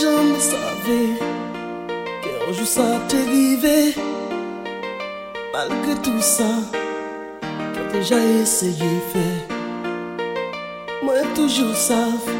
[0.00, 1.10] jamais savais
[2.22, 2.82] qu'un jour ça.
[5.52, 6.44] Malgré tout ça,
[7.42, 9.56] as déjà essayé faire.
[11.02, 12.30] Moi toujours savent,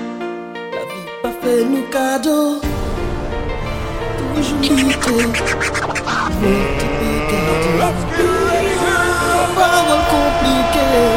[0.76, 2.60] la vie pas fait nous cadeaux.
[4.34, 5.22] Toujours lutter,
[6.40, 7.88] mais te regarder.
[9.56, 11.08] Parole compliquée,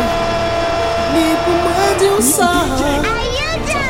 [1.13, 3.10] ni pour moi dire ça.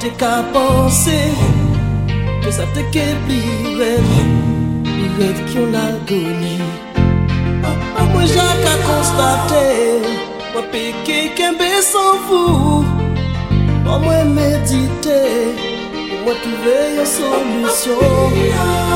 [0.00, 1.28] te qu'à penser
[2.42, 4.12] Que ça te qu'est plus rêve
[4.84, 6.62] Plus rêve qui ont l'agonie
[7.62, 10.00] Papa, moi j'ai qu'à constater
[10.52, 12.84] Moi péché qu'un sans vous
[13.84, 15.54] Pour moi méditer
[16.08, 18.00] Pour moi trouver une solution.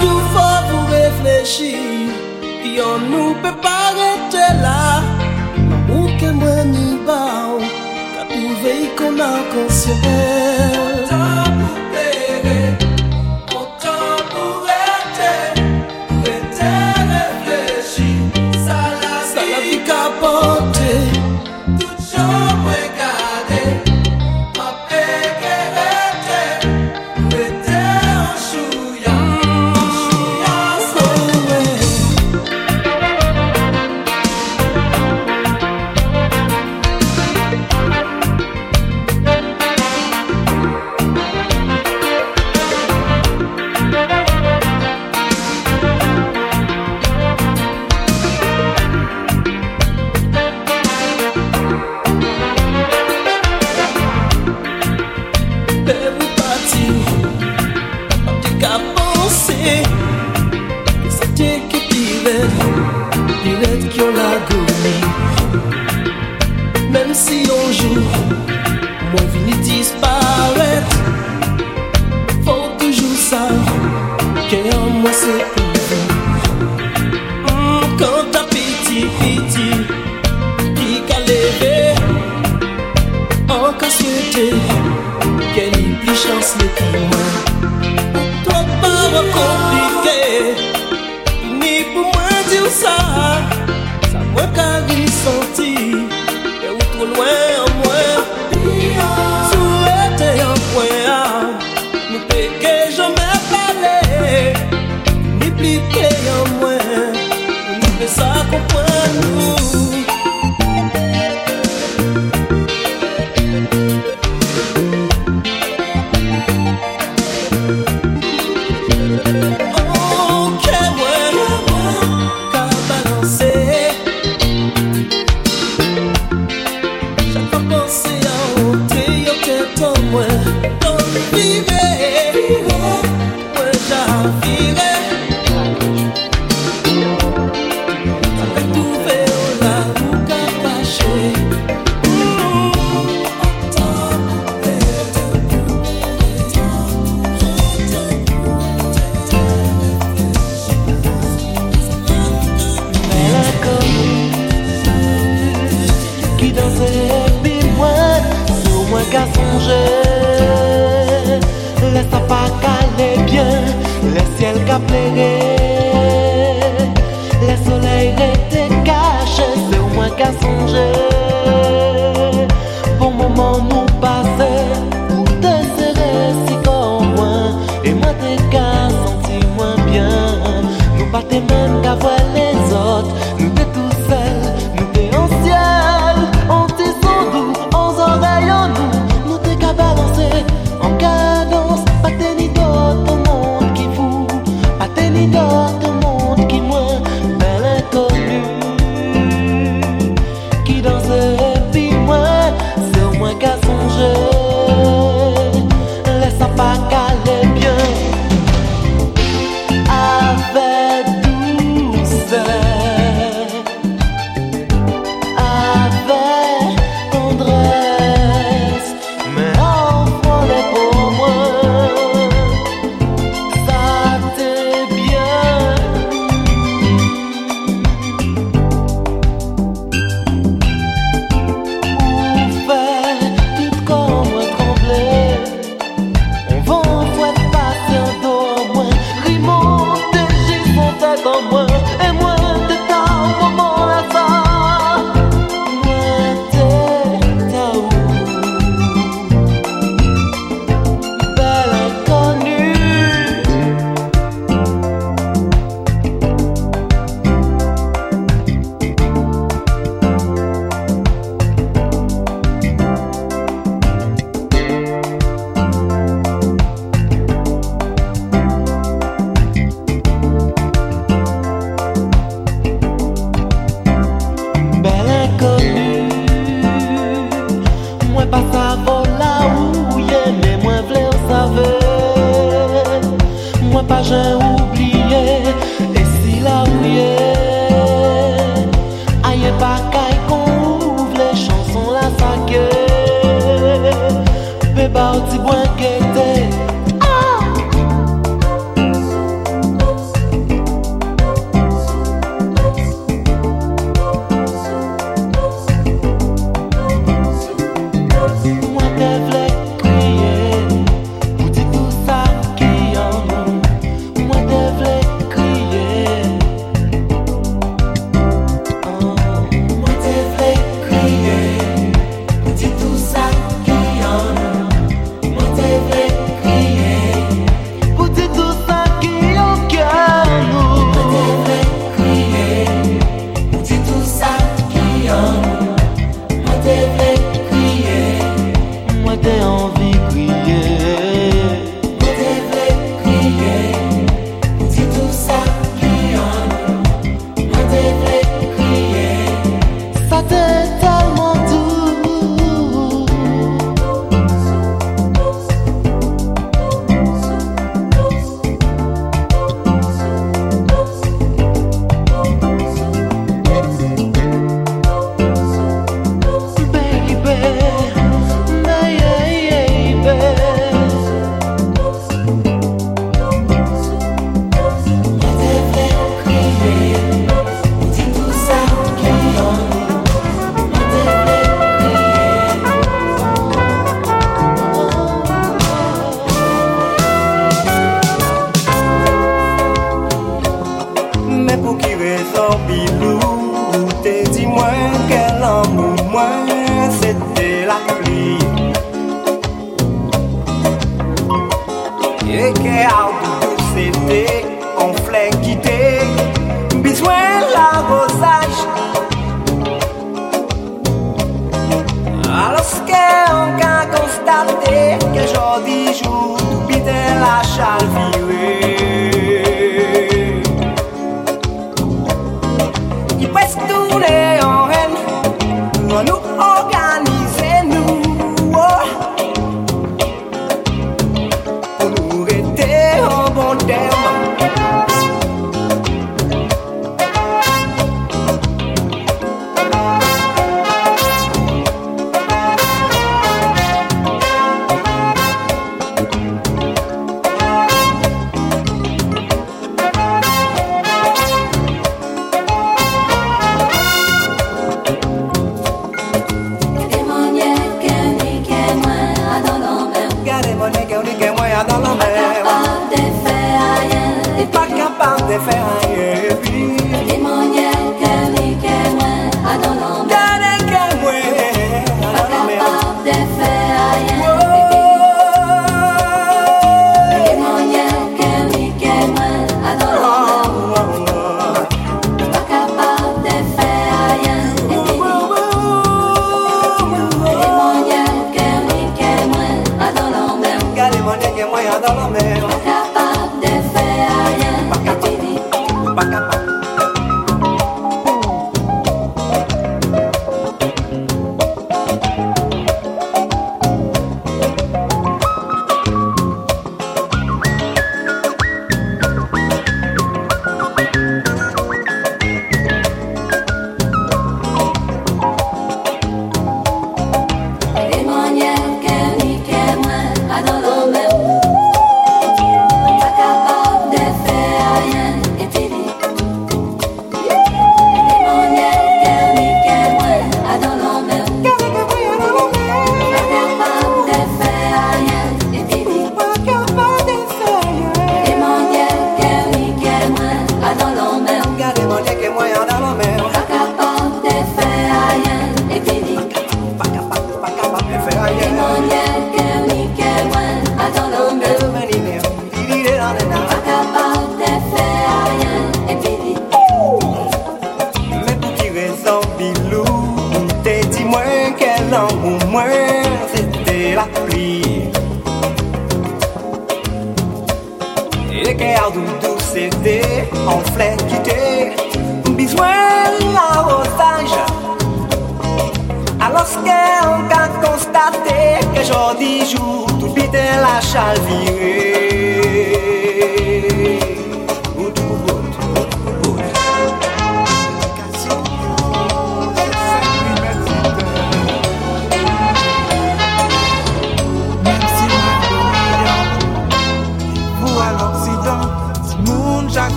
[0.00, 1.78] Tout faut vous réfléchir
[2.62, 5.02] Puis on nous peut pas arrêter là.
[5.94, 7.45] Ou que moi ni bao
[8.66, 11.45] vehicle na conscience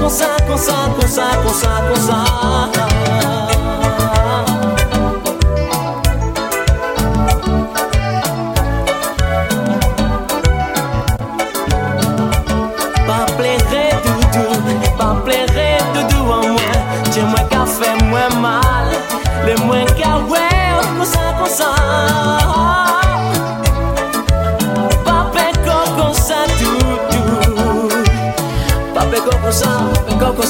[0.00, 2.89] consar, consar, consar, consar, consar.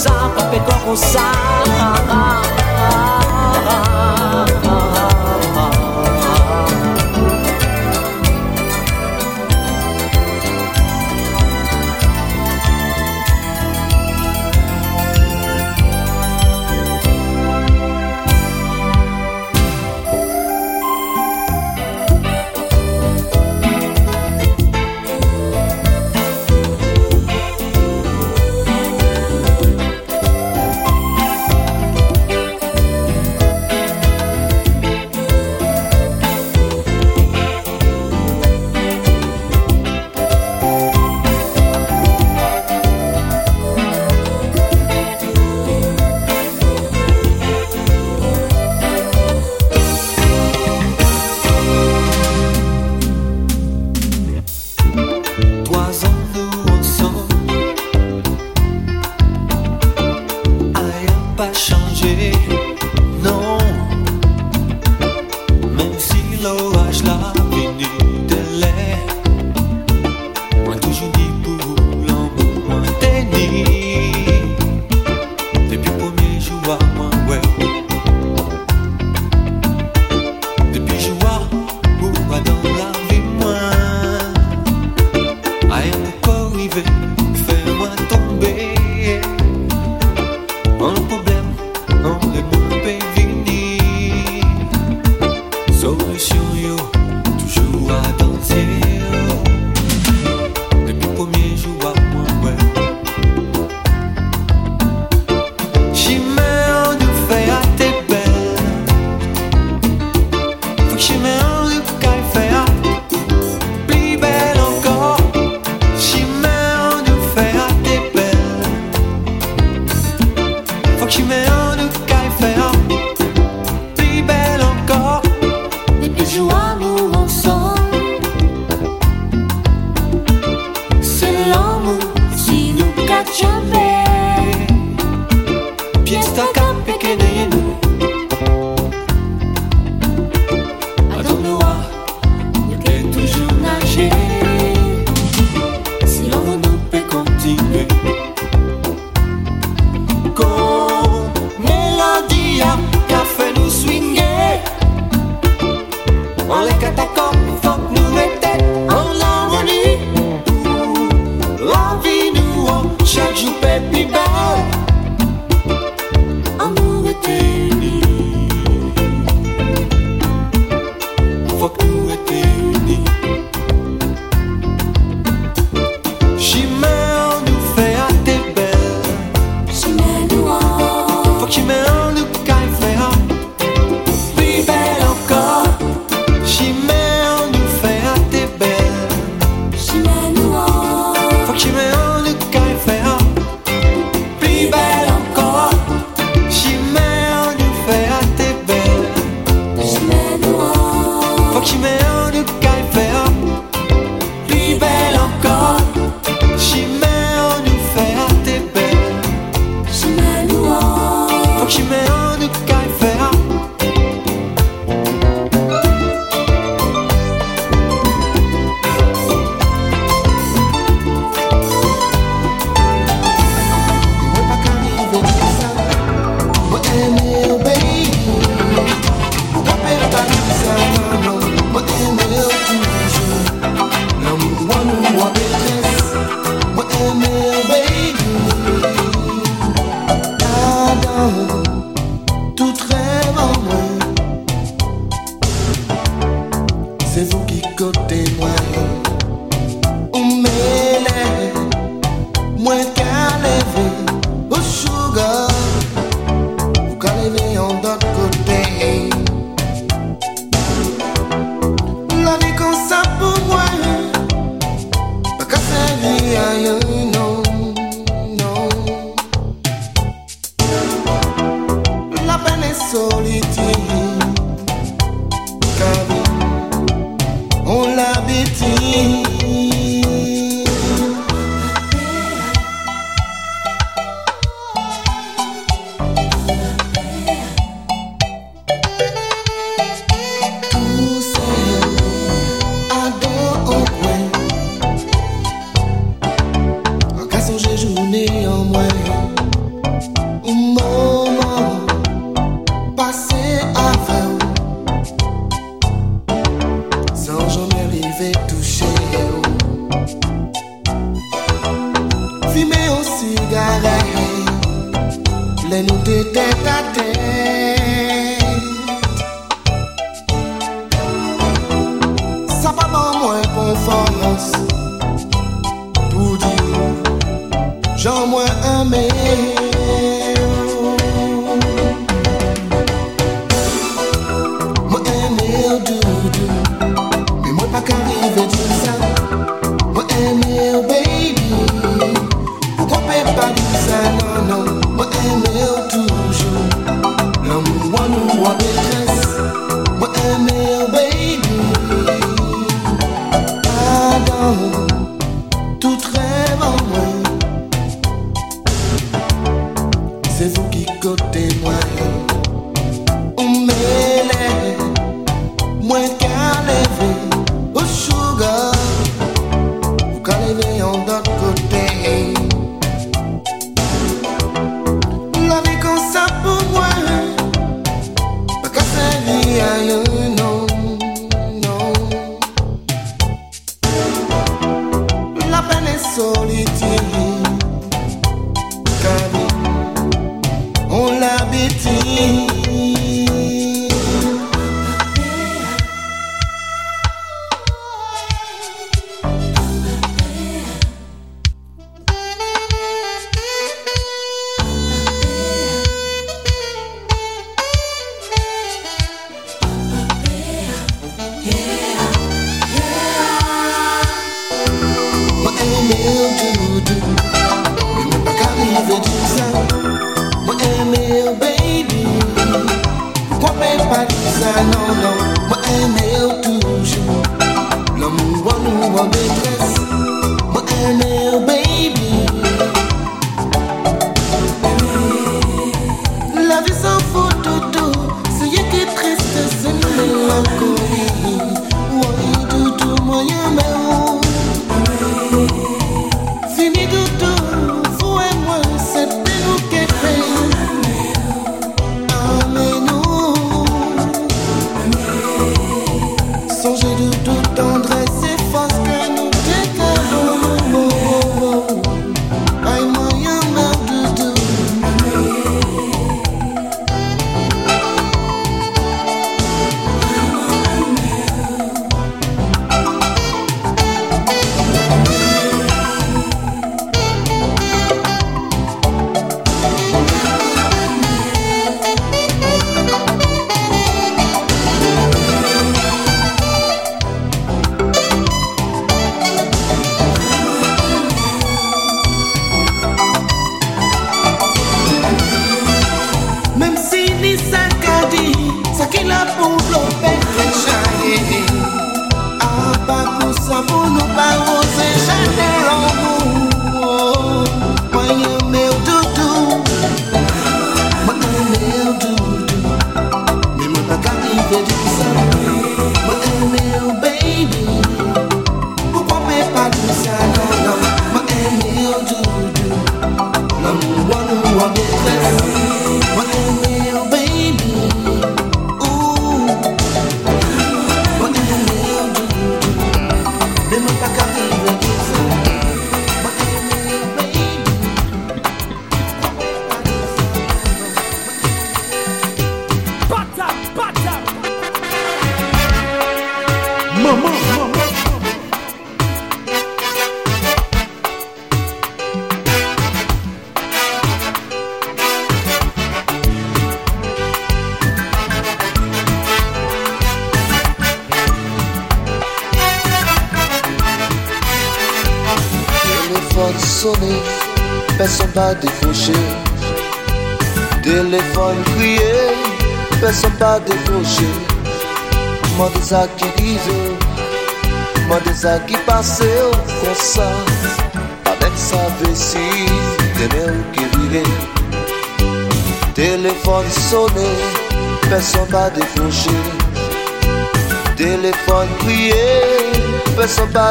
[0.01, 2.60] sapa, pecou com sapa.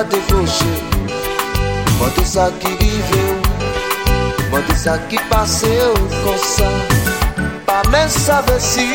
[0.10, 0.72] defroche
[2.00, 3.40] Mante sa ki rive ou
[4.52, 6.70] Mante sa ki pase ou Konsa
[7.68, 8.88] Pa men save si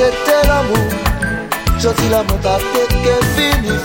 [0.00, 0.88] C'était l'amour,
[1.78, 3.76] gentil l'amour t'a fait que fini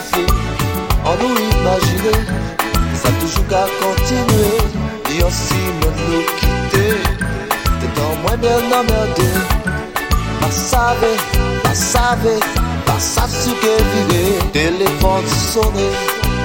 [1.03, 2.23] On nous imaginait,
[2.93, 4.55] ça toujours qu'à continuer.
[5.11, 7.01] Et on s'y même nous quitter.
[7.81, 9.27] T'es dans moins bien emmerdé
[10.39, 11.17] Pas savait,
[11.61, 12.39] pas savait,
[12.85, 13.75] pas sa souquer
[14.53, 15.89] Téléphone sonné,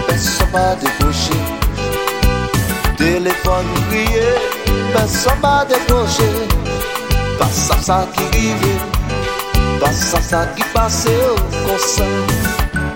[0.09, 1.39] personne m'a décroché.
[2.99, 4.35] Téléphone crié,
[4.93, 6.25] personne m'a décroché.
[7.39, 8.80] Pas sa sa qui vivait
[9.91, 11.34] Passa, sabe, passa, eu
[11.66, 12.05] consa,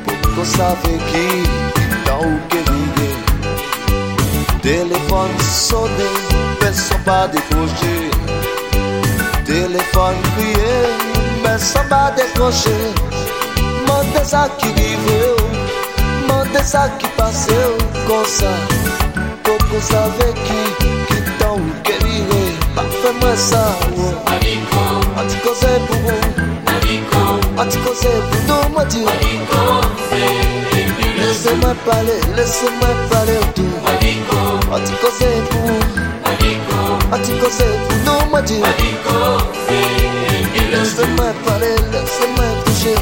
[0.04, 1.42] pouco sabe que
[2.06, 3.18] dá o que ninguém.
[4.62, 8.10] Telefone só de peço pra depois de
[9.44, 12.70] Telefone que peço pra depois de
[13.88, 15.36] Manda essa que viveu,
[16.28, 17.76] manda essa que passeu
[18.06, 18.52] consa.
[19.42, 22.56] Pouco sabe que dá o que ninguém.
[22.72, 24.22] Pra fermar essa rua,
[25.12, 26.43] pra te coser por
[27.58, 29.06] Atikose Boudou Mouadou
[31.18, 33.70] Laissez-moi parler, laissez-moi parler Odou
[34.74, 35.76] Atikose Boudou
[37.12, 38.60] Atikose Boudou Mouadou
[40.72, 42.98] Laissez-moi parler, laissez-moi toucher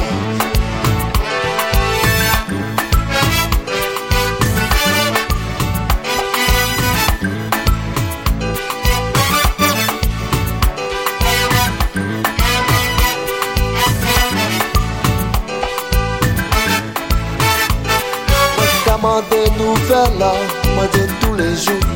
[20.11, 21.87] moi de tous les jours.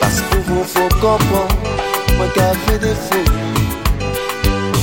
[0.00, 1.56] Parce que vous faut comprendre,
[2.16, 3.32] moi qui fait des fous.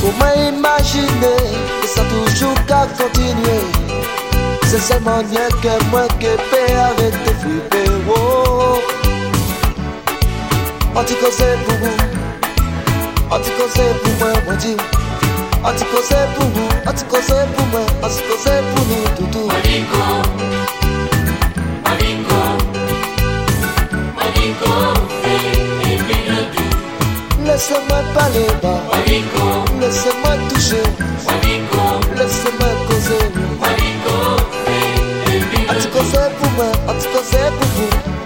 [0.01, 1.37] Faut m'imaginer
[1.81, 3.63] que ça toujours qu'à continuer.
[4.65, 7.91] C'est seulement rien que moi qui peux arrêter flipper.
[8.09, 8.79] Oh.
[10.95, 11.97] On dit c'est pour vous,
[13.31, 14.77] on dit que c'est pour moi, mon Dieu.
[15.65, 18.61] On dit que c'est pour vous, on dit c'est pour moi, on dit que c'est
[18.75, 20.82] pour nous,
[27.54, 28.82] Laisse-moi parler bas,
[29.80, 30.82] laisse-moi toucher,
[32.18, 33.26] laisse-moi causer.
[35.70, 38.22] En tout conseil pour moi, en tout conseil pour vous.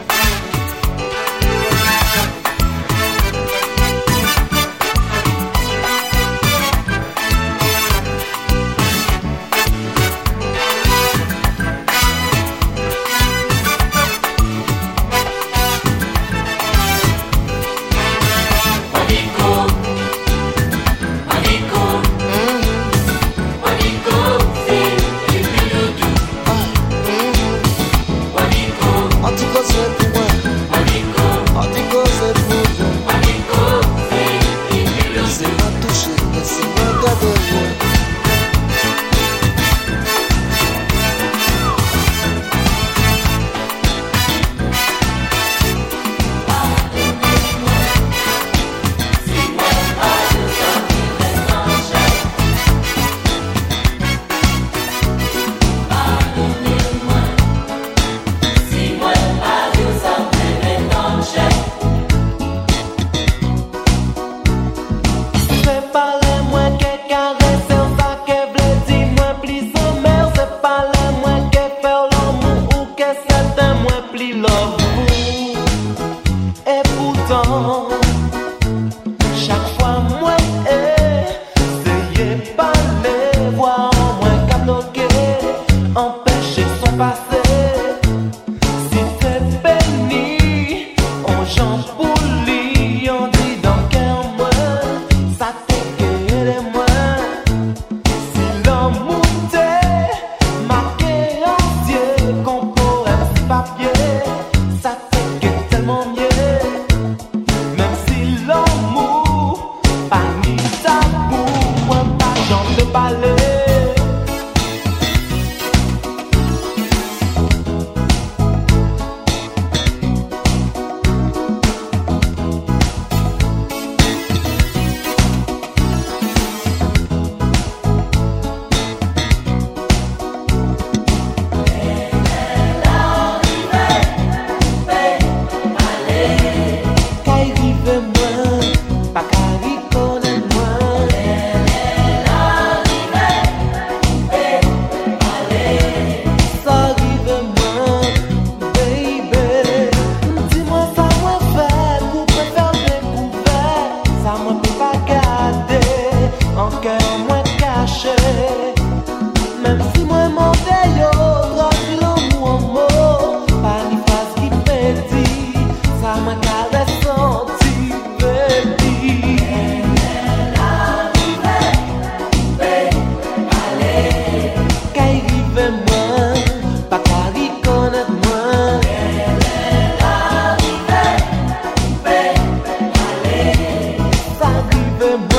[185.07, 185.36] the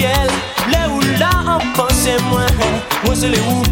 [0.00, 0.30] ciel,
[0.68, 2.48] le ou la an pense mwen,
[3.04, 3.69] mwen se le ou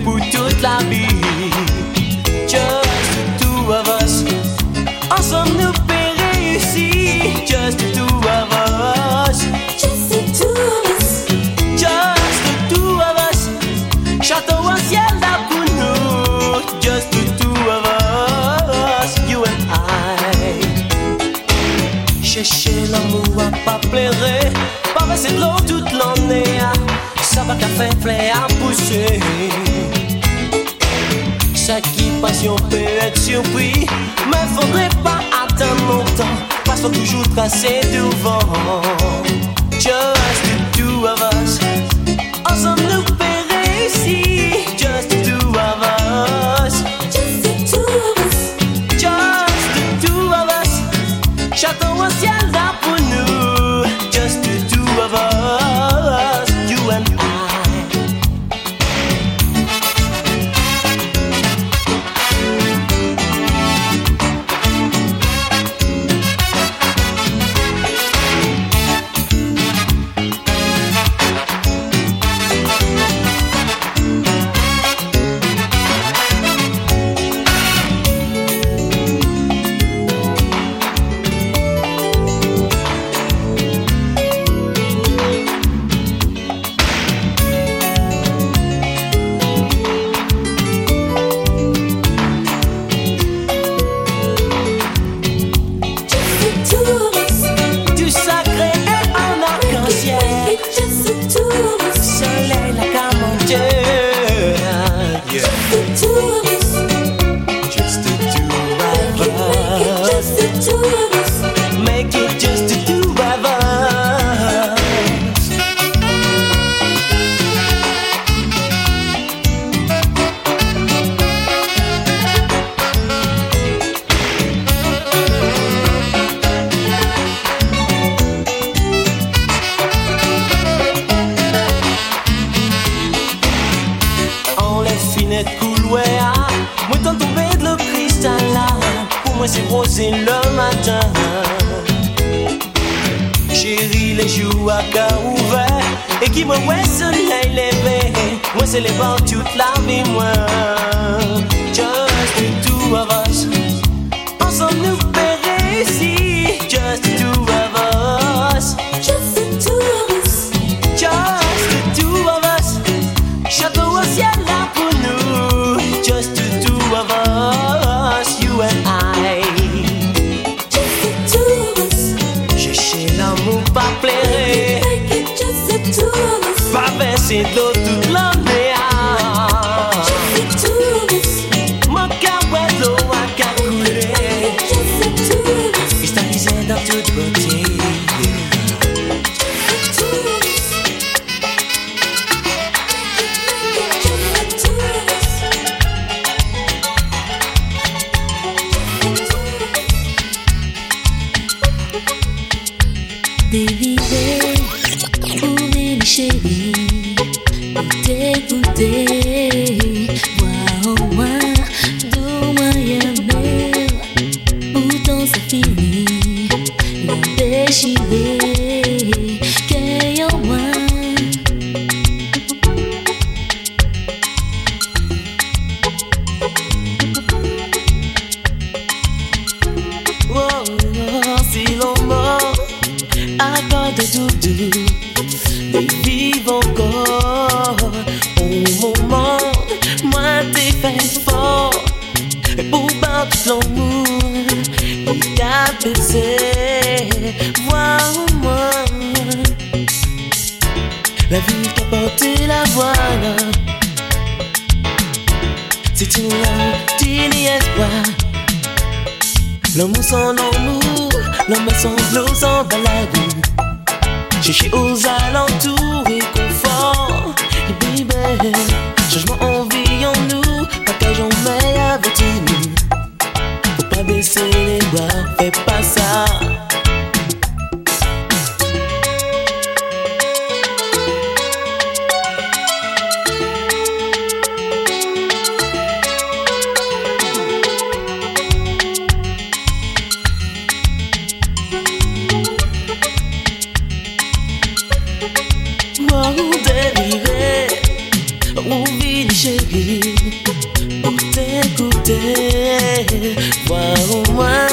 [303.66, 304.68] t'écouter, voir au moins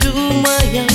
[0.00, 0.86] d'où moyen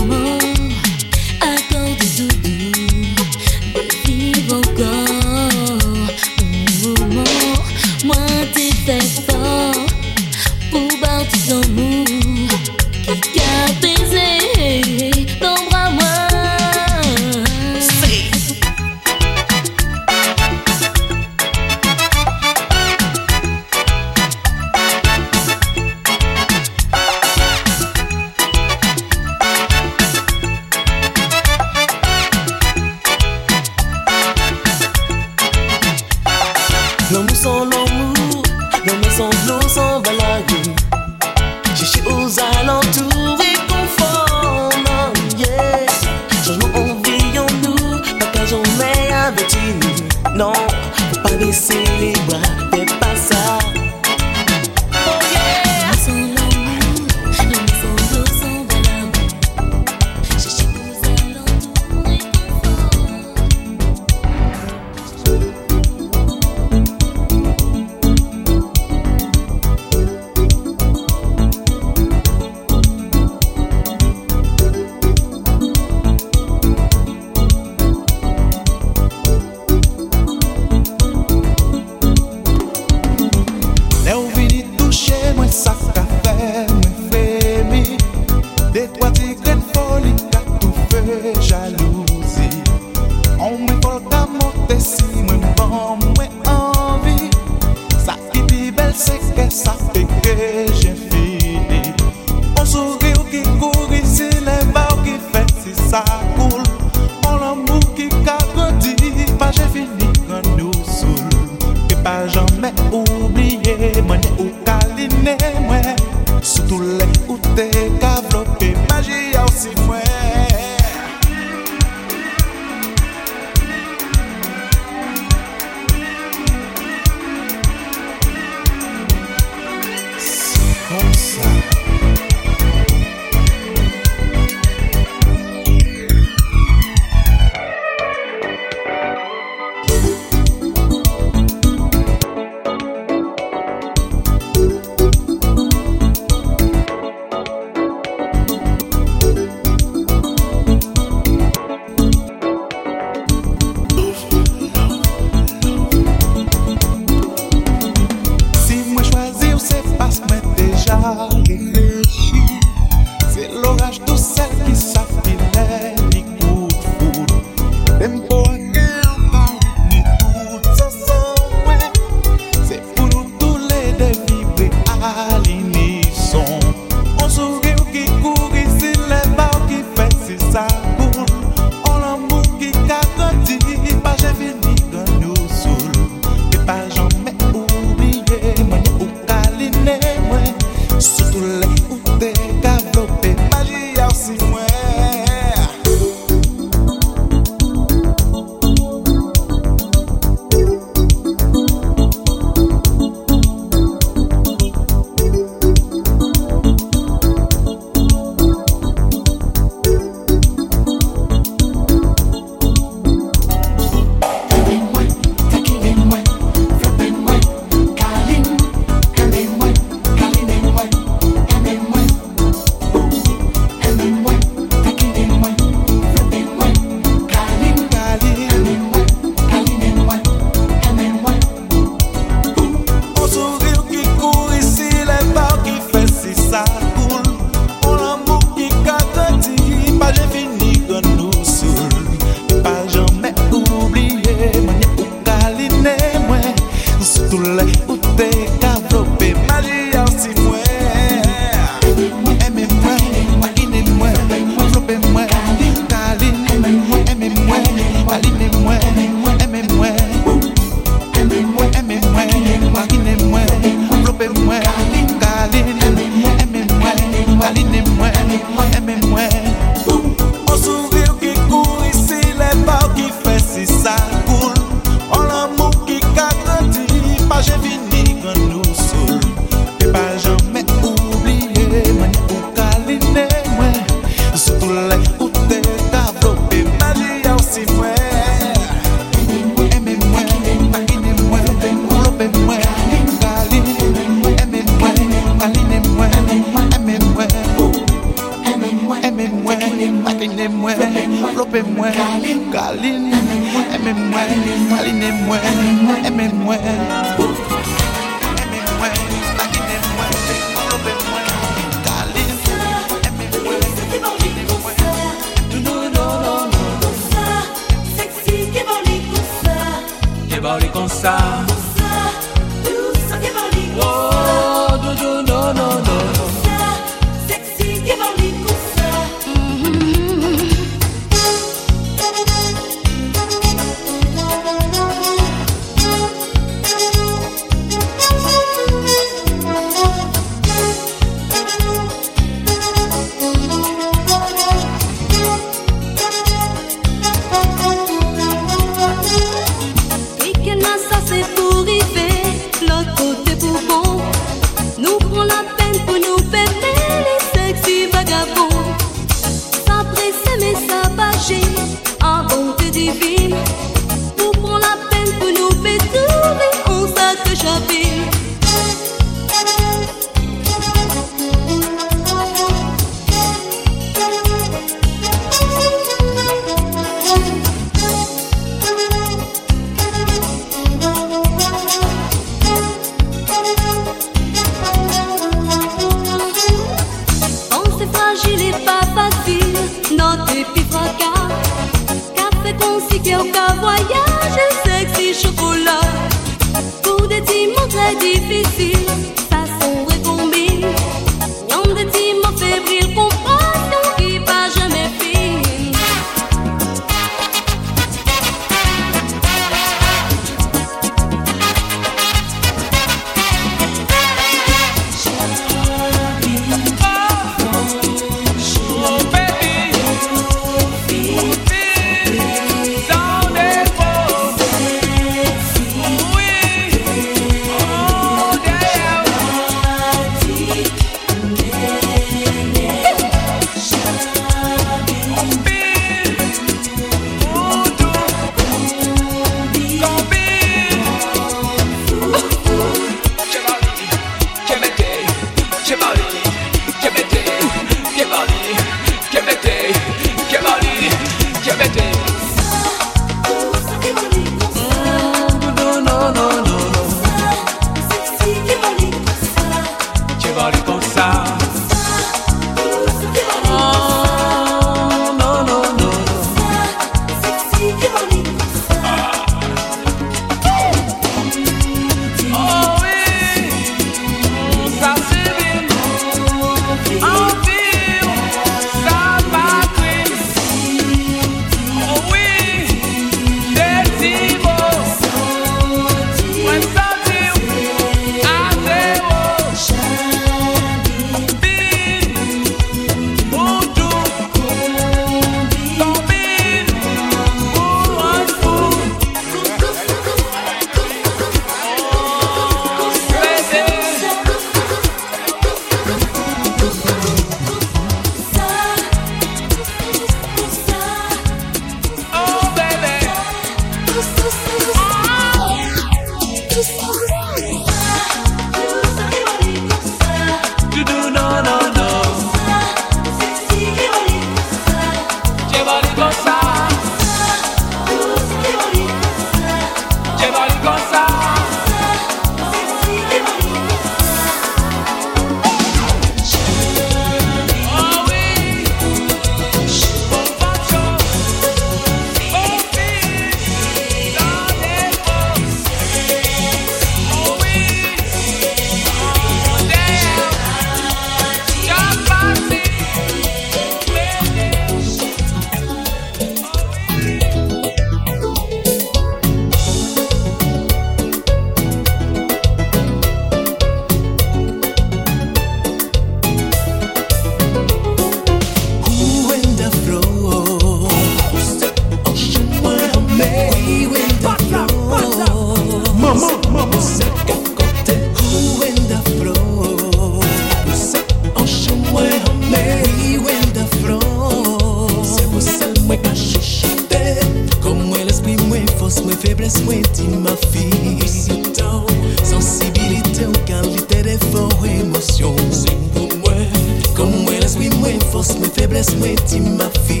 [598.24, 600.00] Fos mwen febles mwen ti ma fi.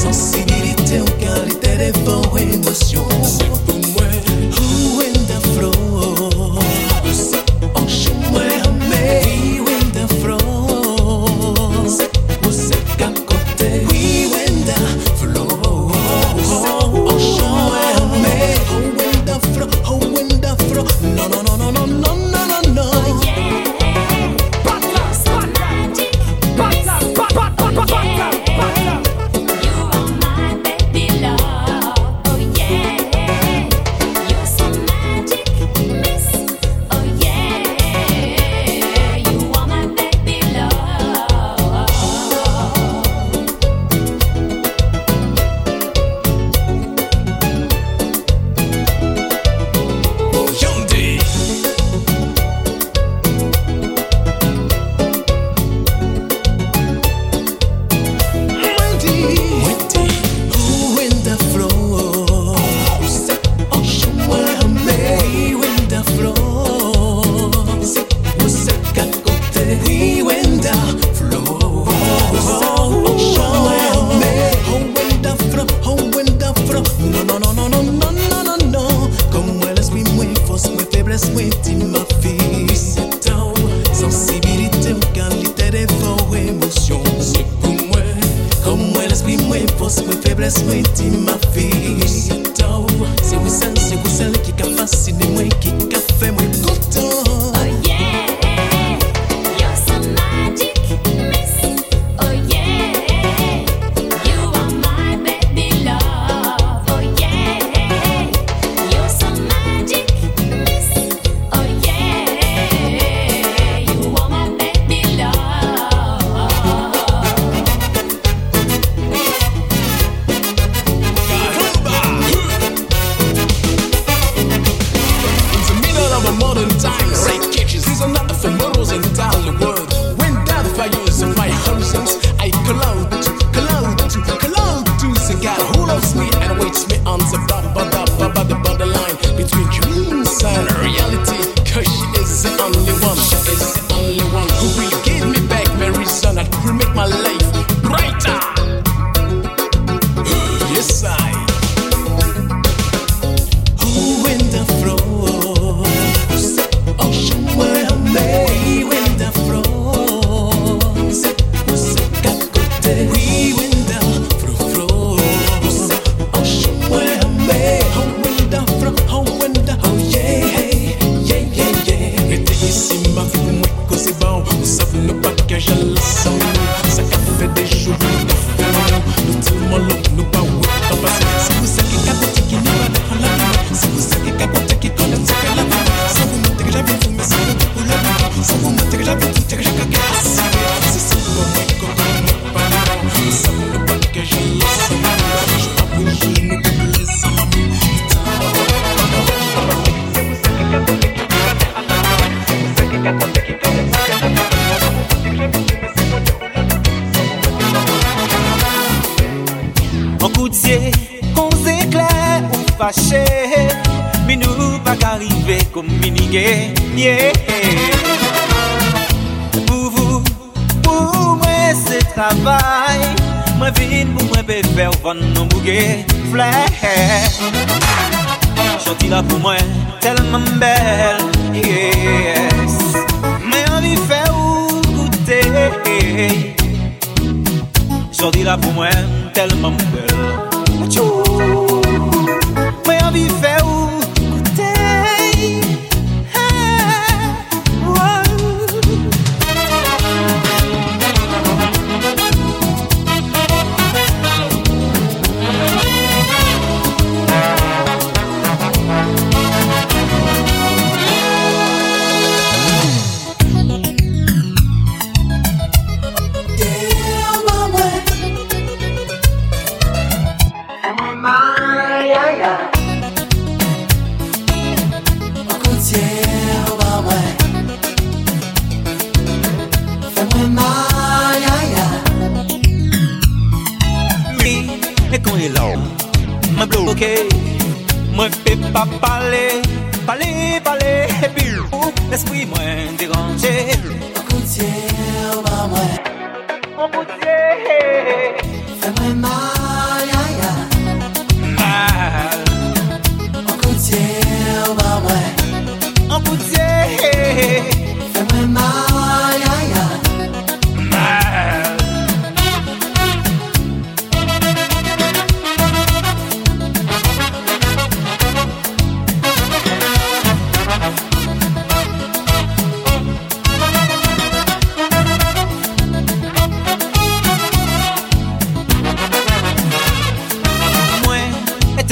[0.00, 3.63] Sensibilite ou kalite de bon emosyon.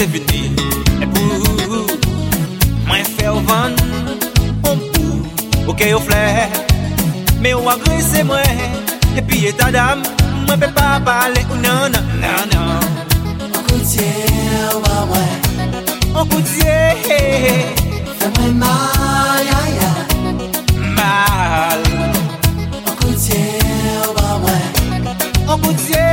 [0.02, 0.54] te vini
[1.00, 1.86] E pou
[2.88, 3.74] Mwen fè ou van
[4.66, 5.20] On pou
[5.68, 6.48] Ou ke ou flè
[7.42, 8.64] Me ou agrese mwen
[9.16, 10.02] E pi etadam
[10.48, 12.74] Mwen pe pa pale ou nan nan nan
[13.46, 14.08] An koutye
[14.72, 15.24] ou a wè
[16.16, 16.76] An koutye
[18.22, 19.92] Fè mwen mal ya ya.
[20.98, 21.86] Mal.
[22.82, 23.40] An koutye
[24.08, 24.58] ou a wè
[25.46, 26.06] An koutye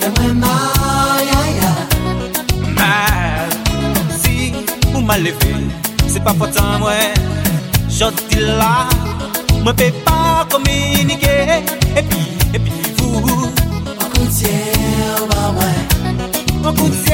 [0.00, 0.79] Fè mwen mal
[5.20, 5.54] levé,
[6.08, 7.14] se pa potan mwen
[7.98, 8.88] Jodi la,
[9.62, 11.34] mwen pe pa kominike
[11.96, 12.22] Epi,
[12.54, 14.56] epi, vou Mwen koutye
[15.26, 15.78] mwen mwen
[16.62, 17.09] Mwen koutye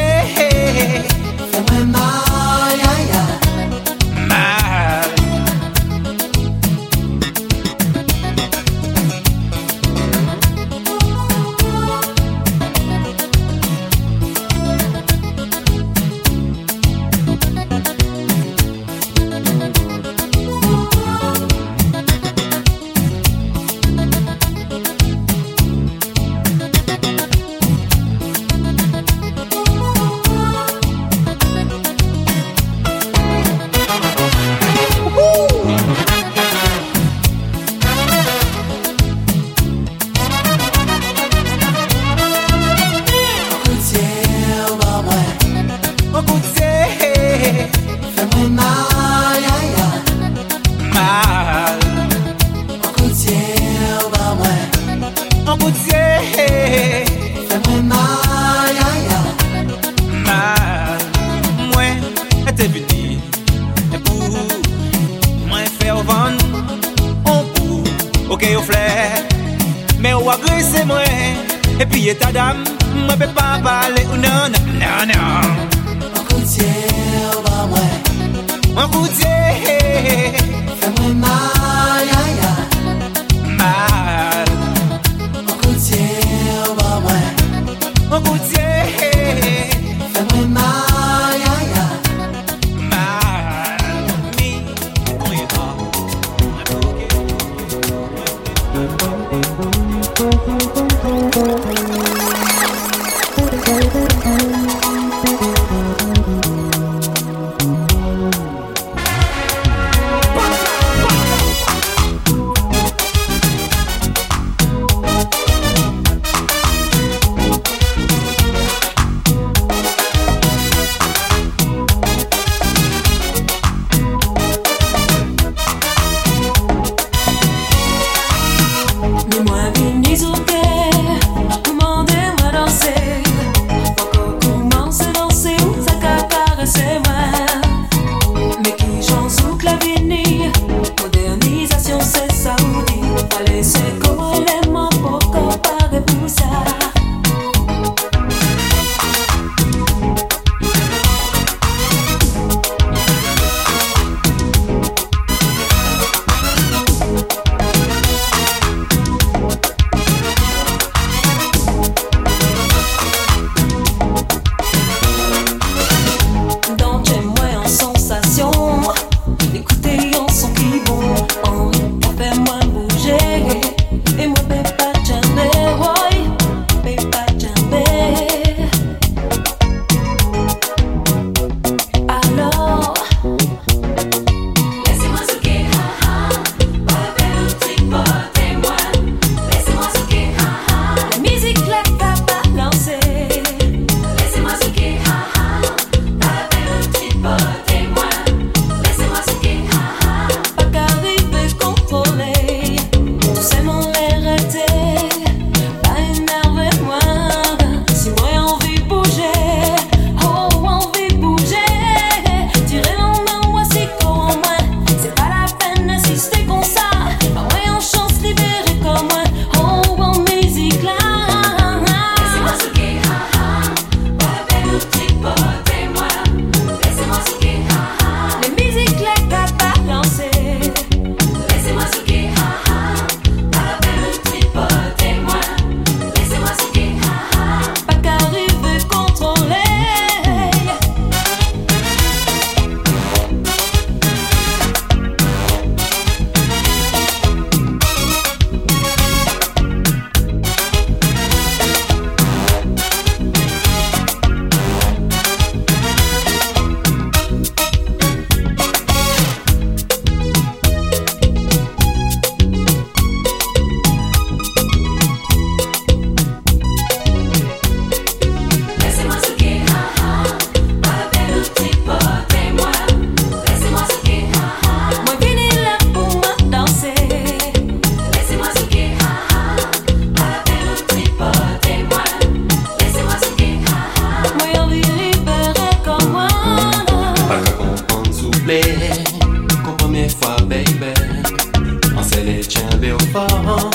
[292.16, 293.70] Seni için bir faham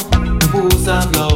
[0.65, 1.30] Uzakla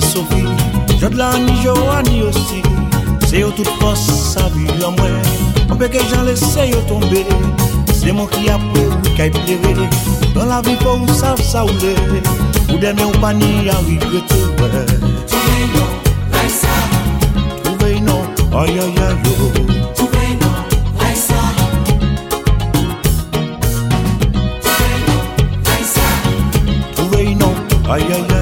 [0.00, 0.44] Sofi
[1.00, 2.62] Jod la ni Joani osi
[3.28, 5.14] Se yo tout pos sa vi yon mwen
[5.68, 7.24] Mwen peke jan lese yo tombe
[7.94, 9.88] Se mwen ki apre ou kay pleve
[10.34, 11.94] Don la vi pou ou sav sa ou le
[12.72, 14.40] Ou deme ou pa ni a regrete
[15.26, 15.90] Trouve yon,
[16.32, 16.76] la sa
[17.64, 18.22] Trouve yon,
[18.52, 19.34] ay ay ay yo
[19.94, 20.54] Trouve yon,
[21.00, 21.42] la sa
[26.94, 27.54] Trouve yon,
[27.90, 28.39] ay ay ay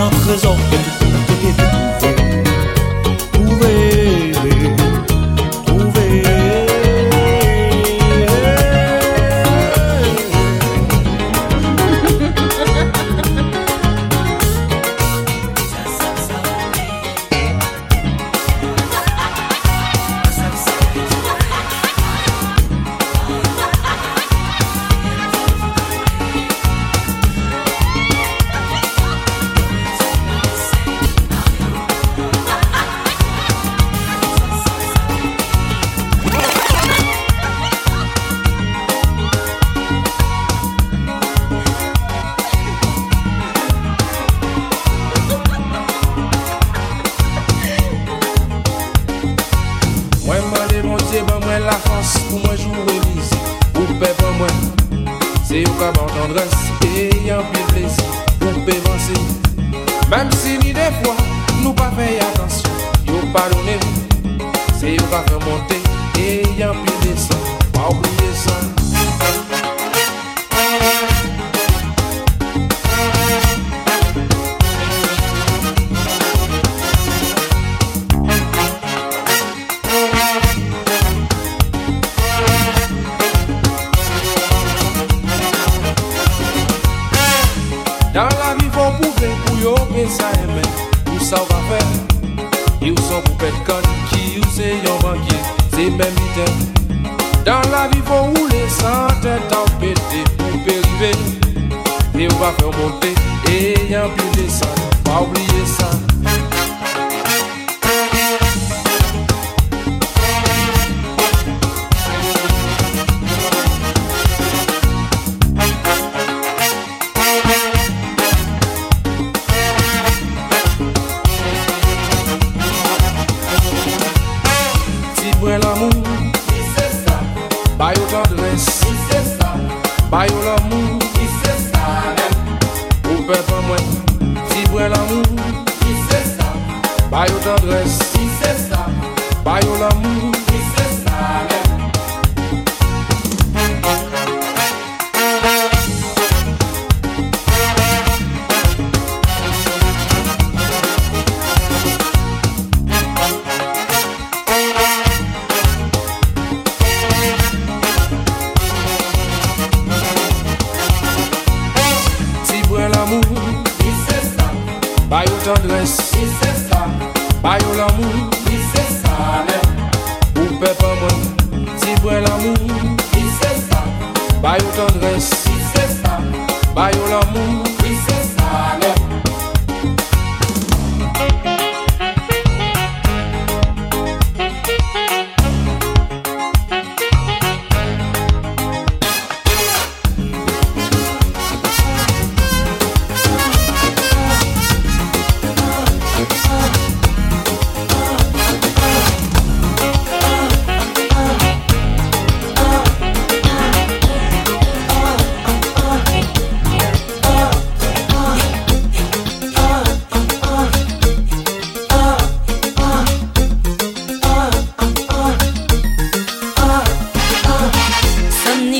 [0.00, 0.75] afgezocht.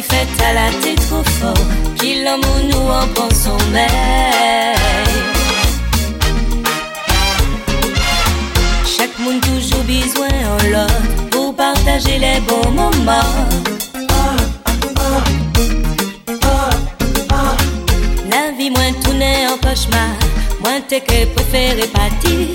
[0.02, 1.54] Faites à la tête trop fort
[1.98, 4.74] qu'il en nous en pensant mais.
[8.84, 13.48] Chaque monde toujours besoin en l'autre pour partager les bons moments.
[18.30, 20.10] La vie moins tournée en cauchemar
[20.62, 22.48] moins t'es que pour faire partir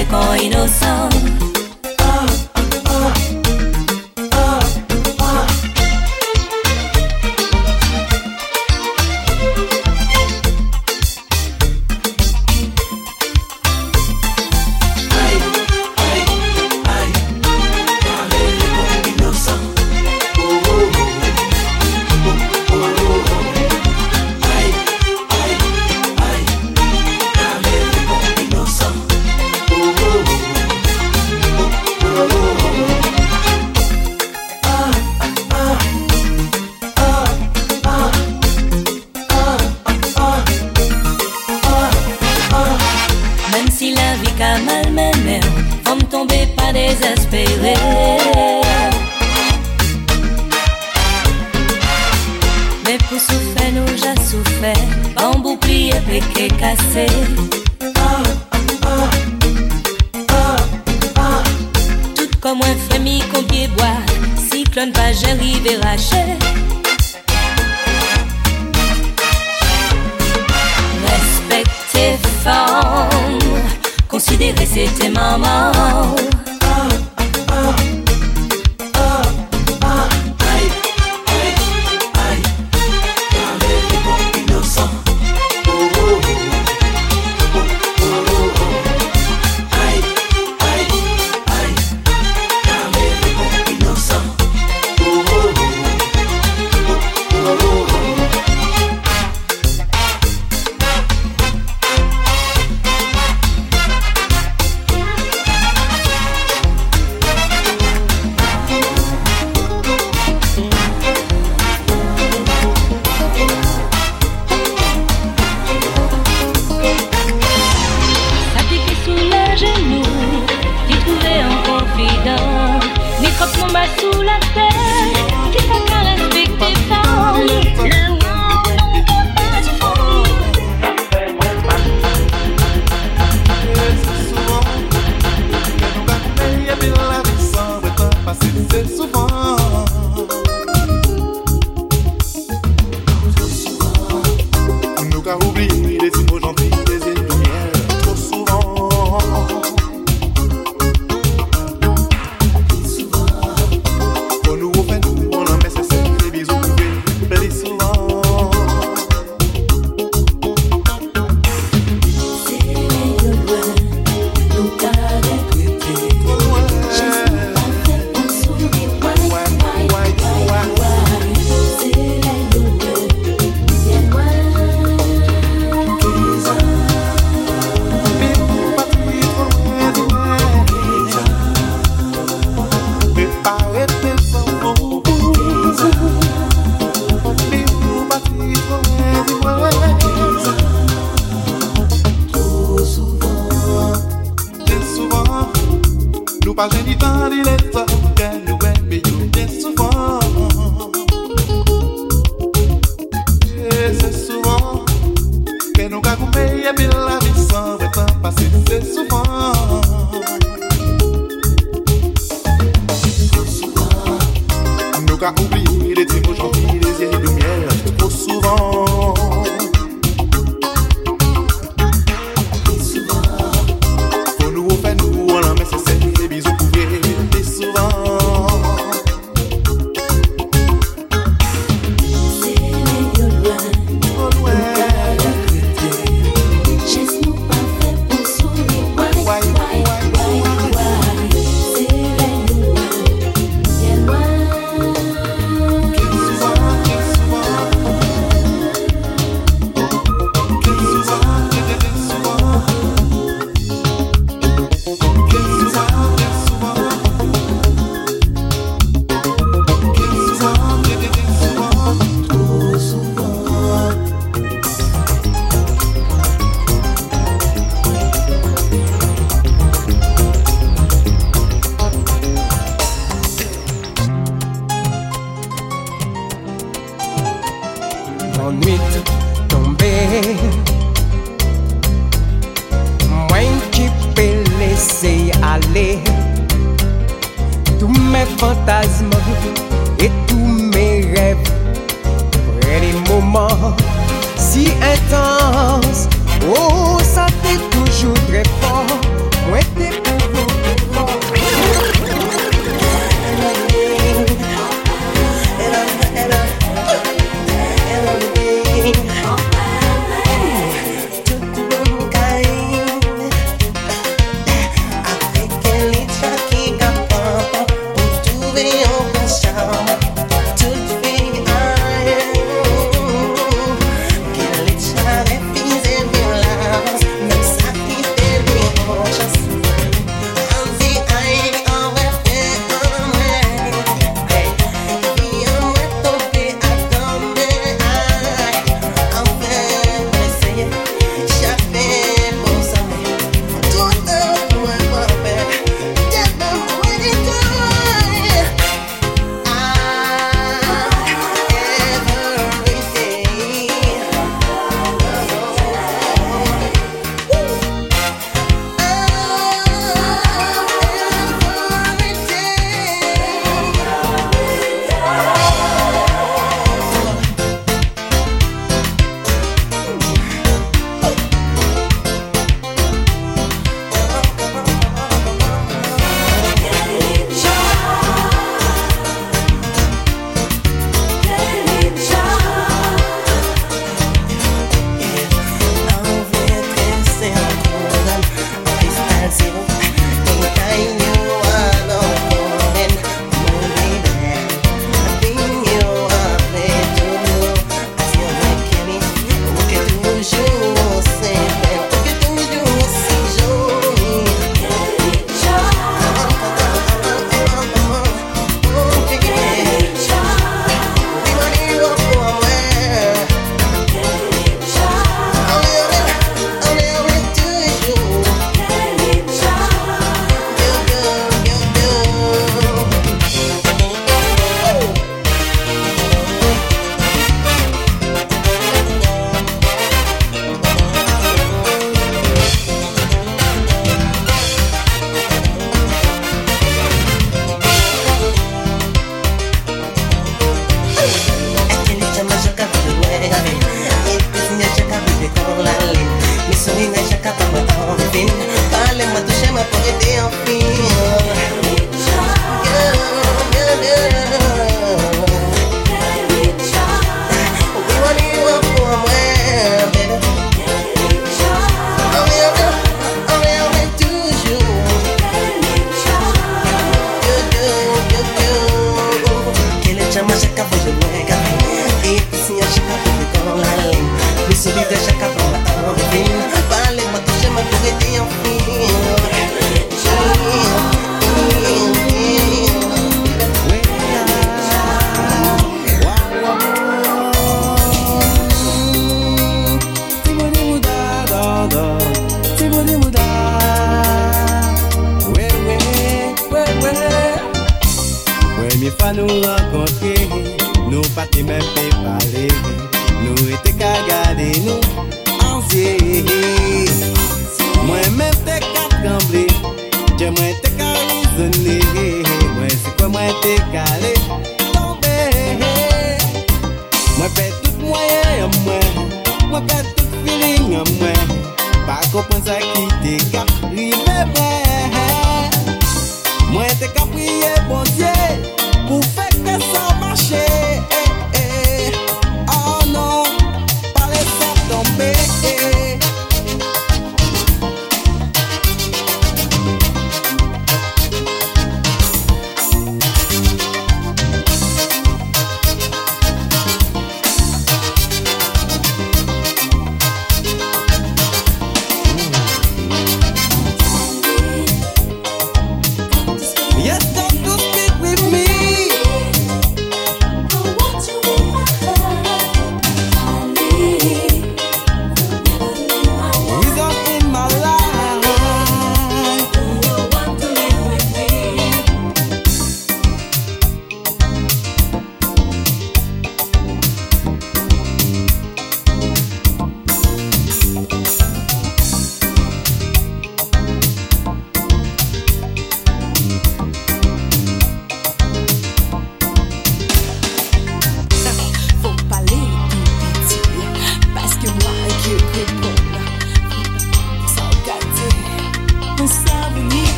[0.00, 1.08] って恋のソン
[1.52, 1.59] グ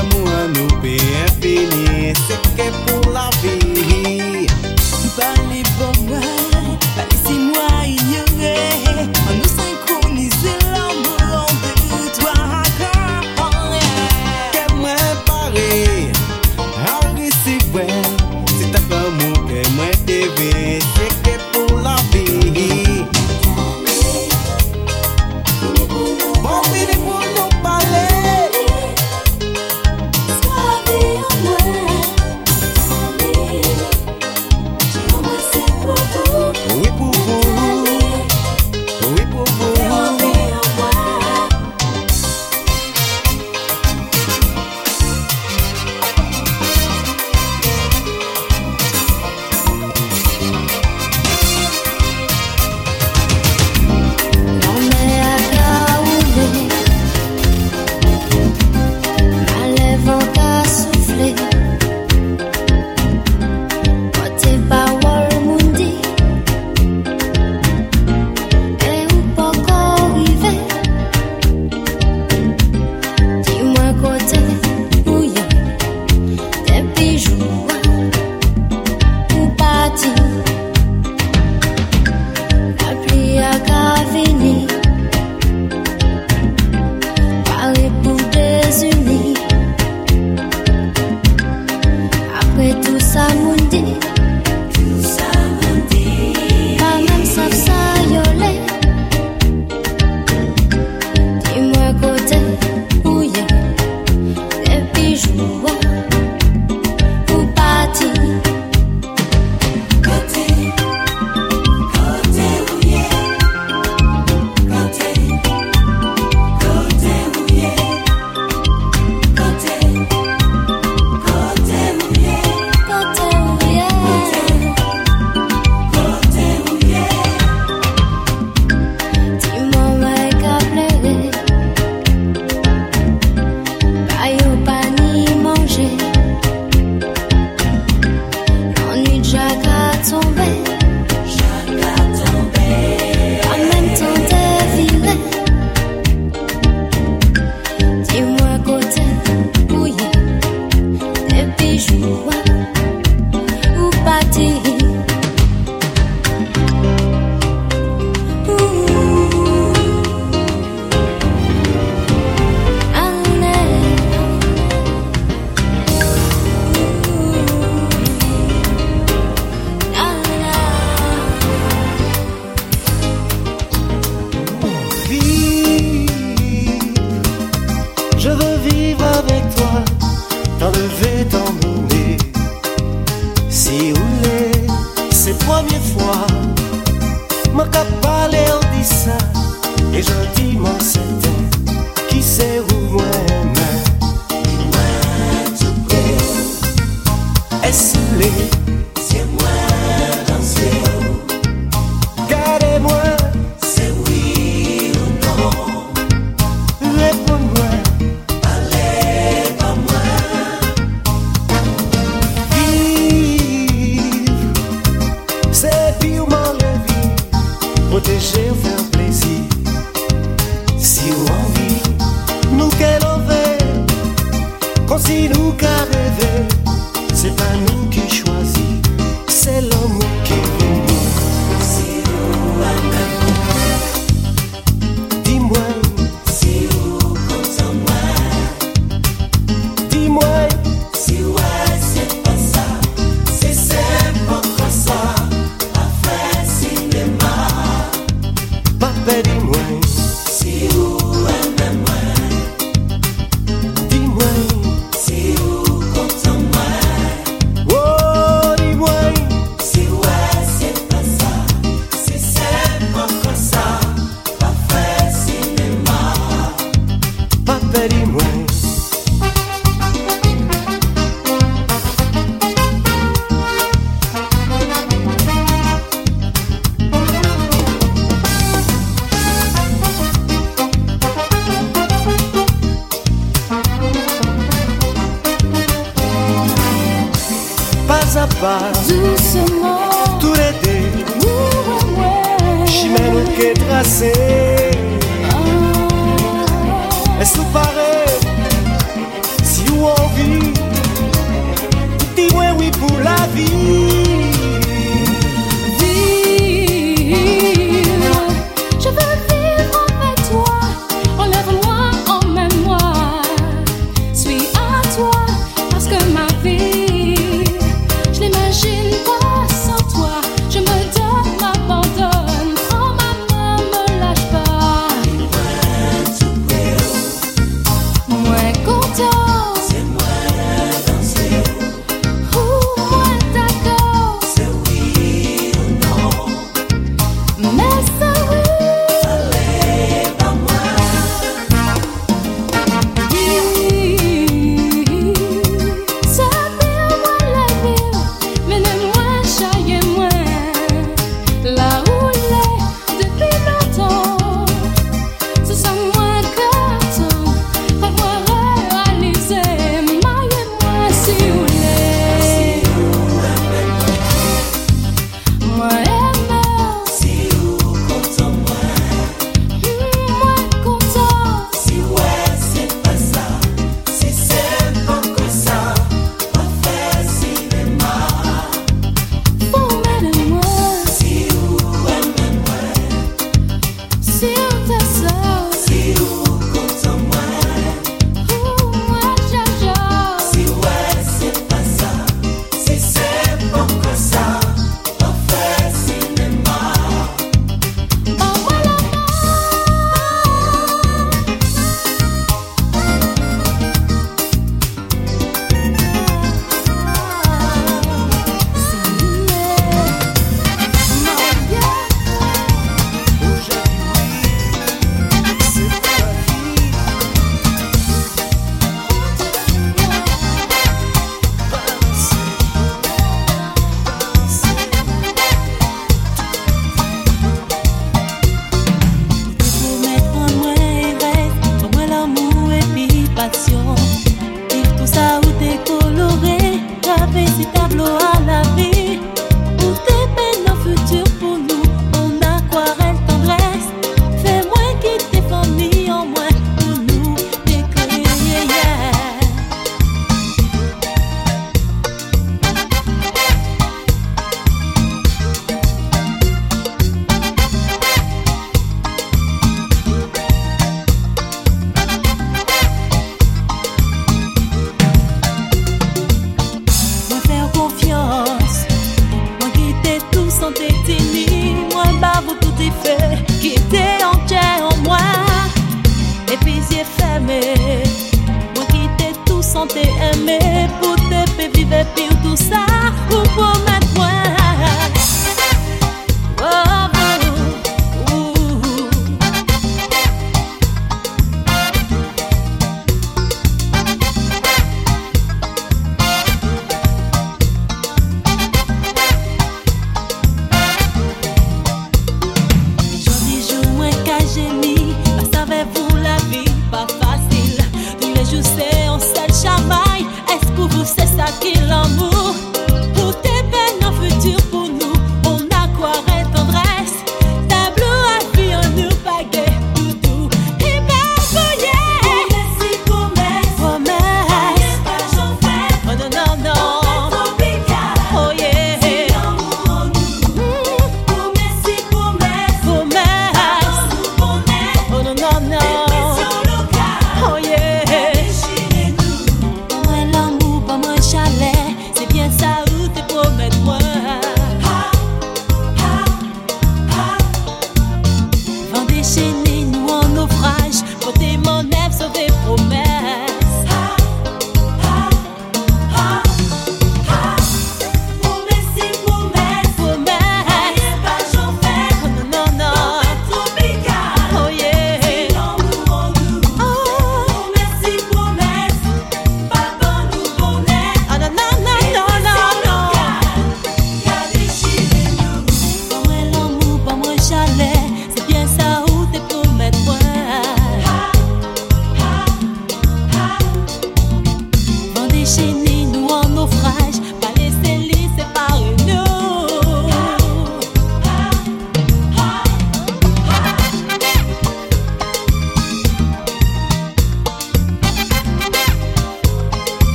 [0.00, 0.96] No anu be
[2.56, 2.99] quer por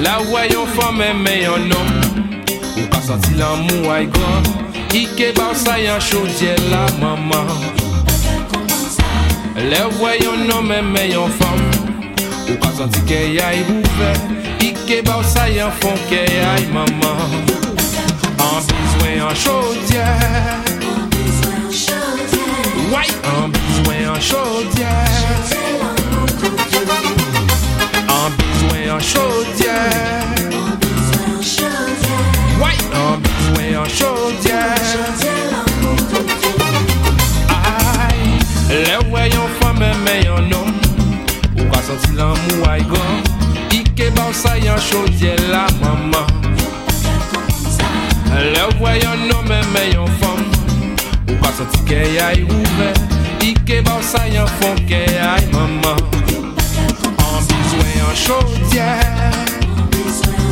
[0.00, 1.88] La wè yon fòmè mè yon nom.
[2.80, 4.46] Ou ka santi lan mou ay gran
[4.96, 7.50] Ike baw sa yon chodye la maman.
[9.68, 11.60] Le wè yon nom mè mè yon fòm
[12.48, 14.12] Ou ka santi ke yay ouve
[14.64, 17.36] Ike baw sa yon fòm ke yay maman.
[18.40, 20.06] An bizwen yon chodye
[20.88, 24.92] An bizwen yon chodye An bizwen yon chodye
[28.22, 29.92] An bezwen an chodyer
[30.54, 31.90] An bezwen an chodyer
[32.94, 34.82] An bezwen an chodyer
[37.98, 38.20] Ay,
[38.70, 40.70] le wè yon fòmè mè yon nom
[41.58, 43.18] Ou ka santi lan mou ay gom
[43.74, 46.26] Ike bansa yon chodyer la maman.
[48.54, 50.46] Le wè yon nom mè yon fòm
[51.26, 52.92] Ou ka santi ke yay ouve
[53.50, 56.31] Ike bansa yon fòm ke yay maman.
[58.12, 58.42] En besoin
[59.72, 59.90] en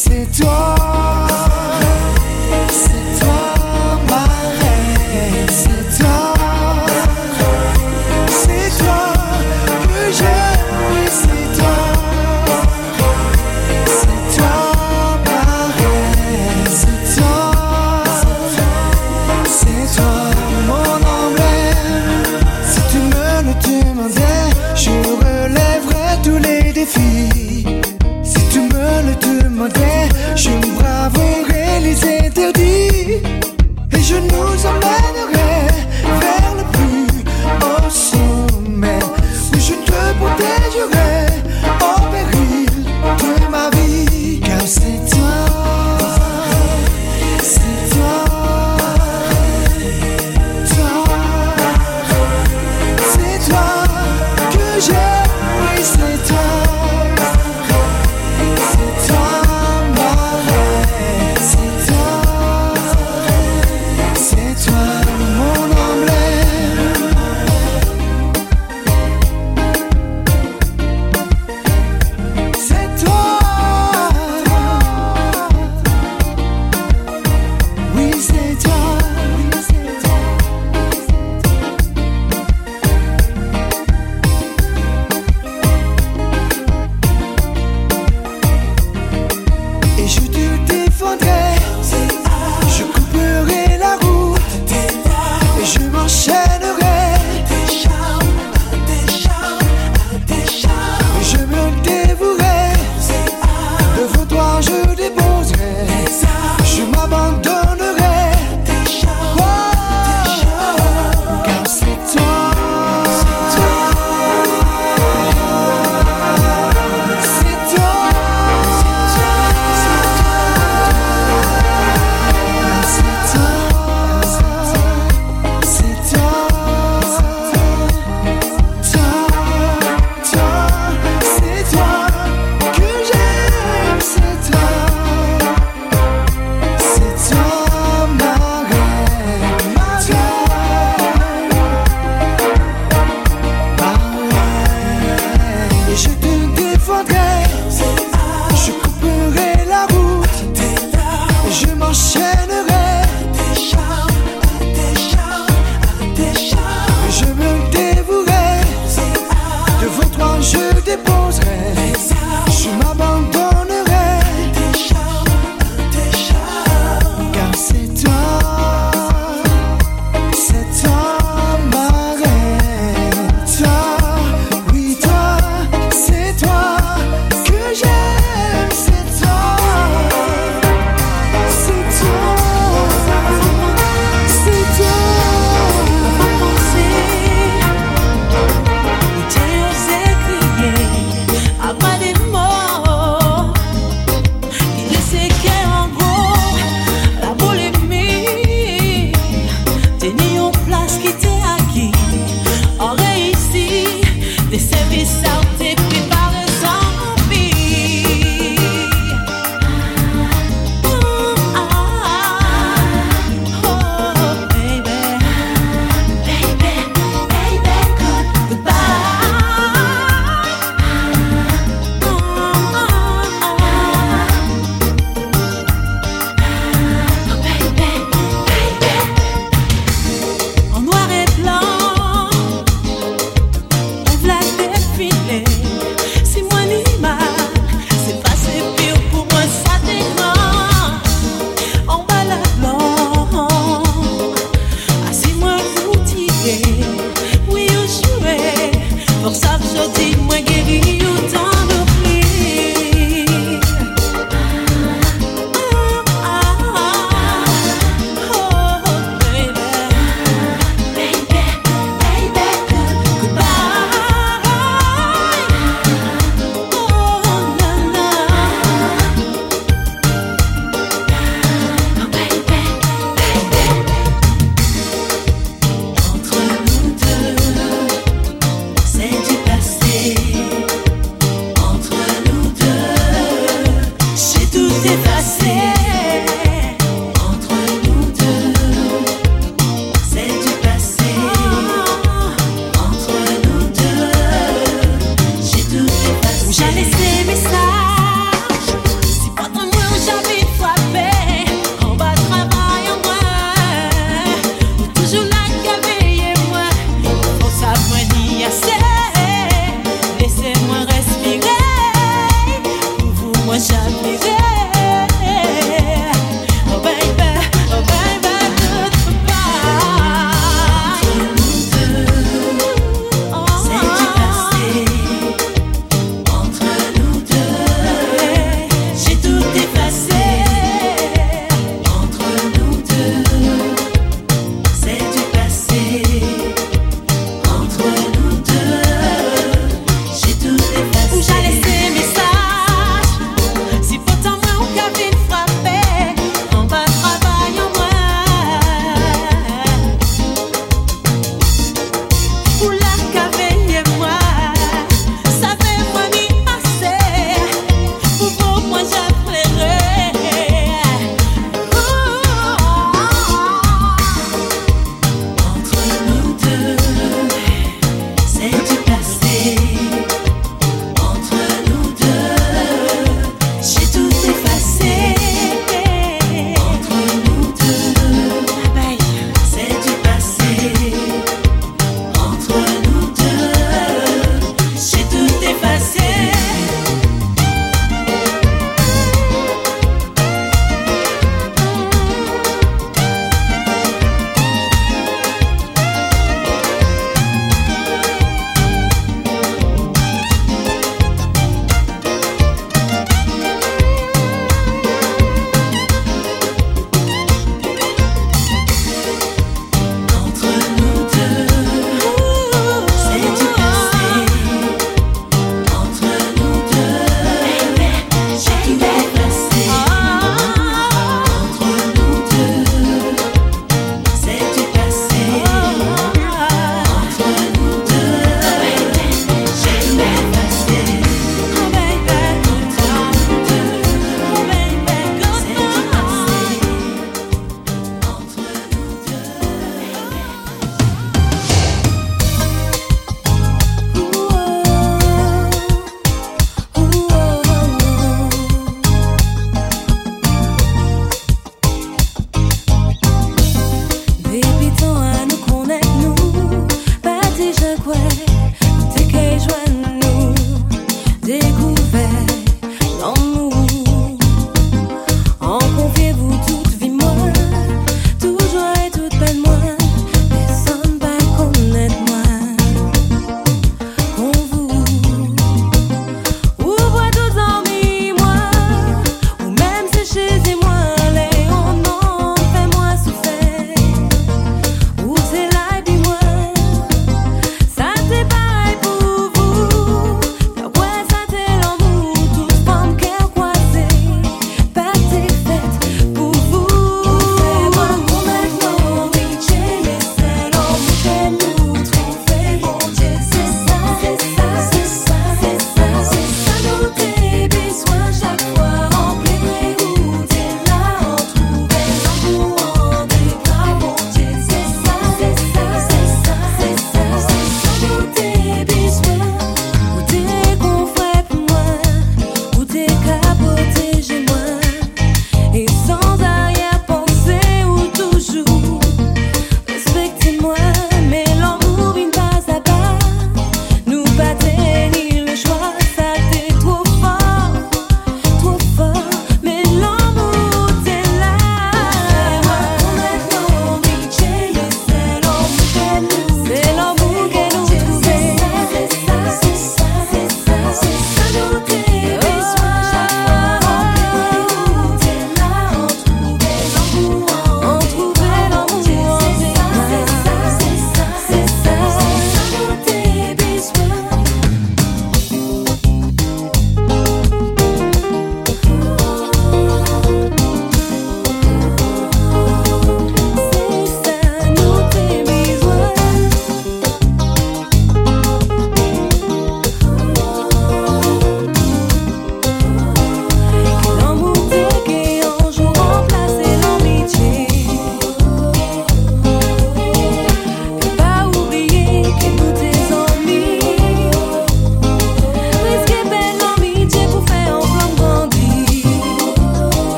[0.00, 0.79] C'est toi.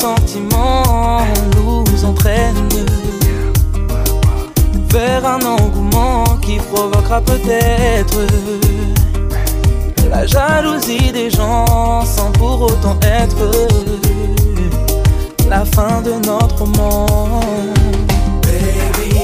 [0.00, 1.20] sentiments
[1.56, 2.68] nous entraînent
[4.88, 8.20] vers un engouement qui provoquera peut-être
[10.10, 13.50] la jalousie des gens sans pour autant être
[15.50, 17.06] la fin de notre roman.
[18.42, 19.20] Baby,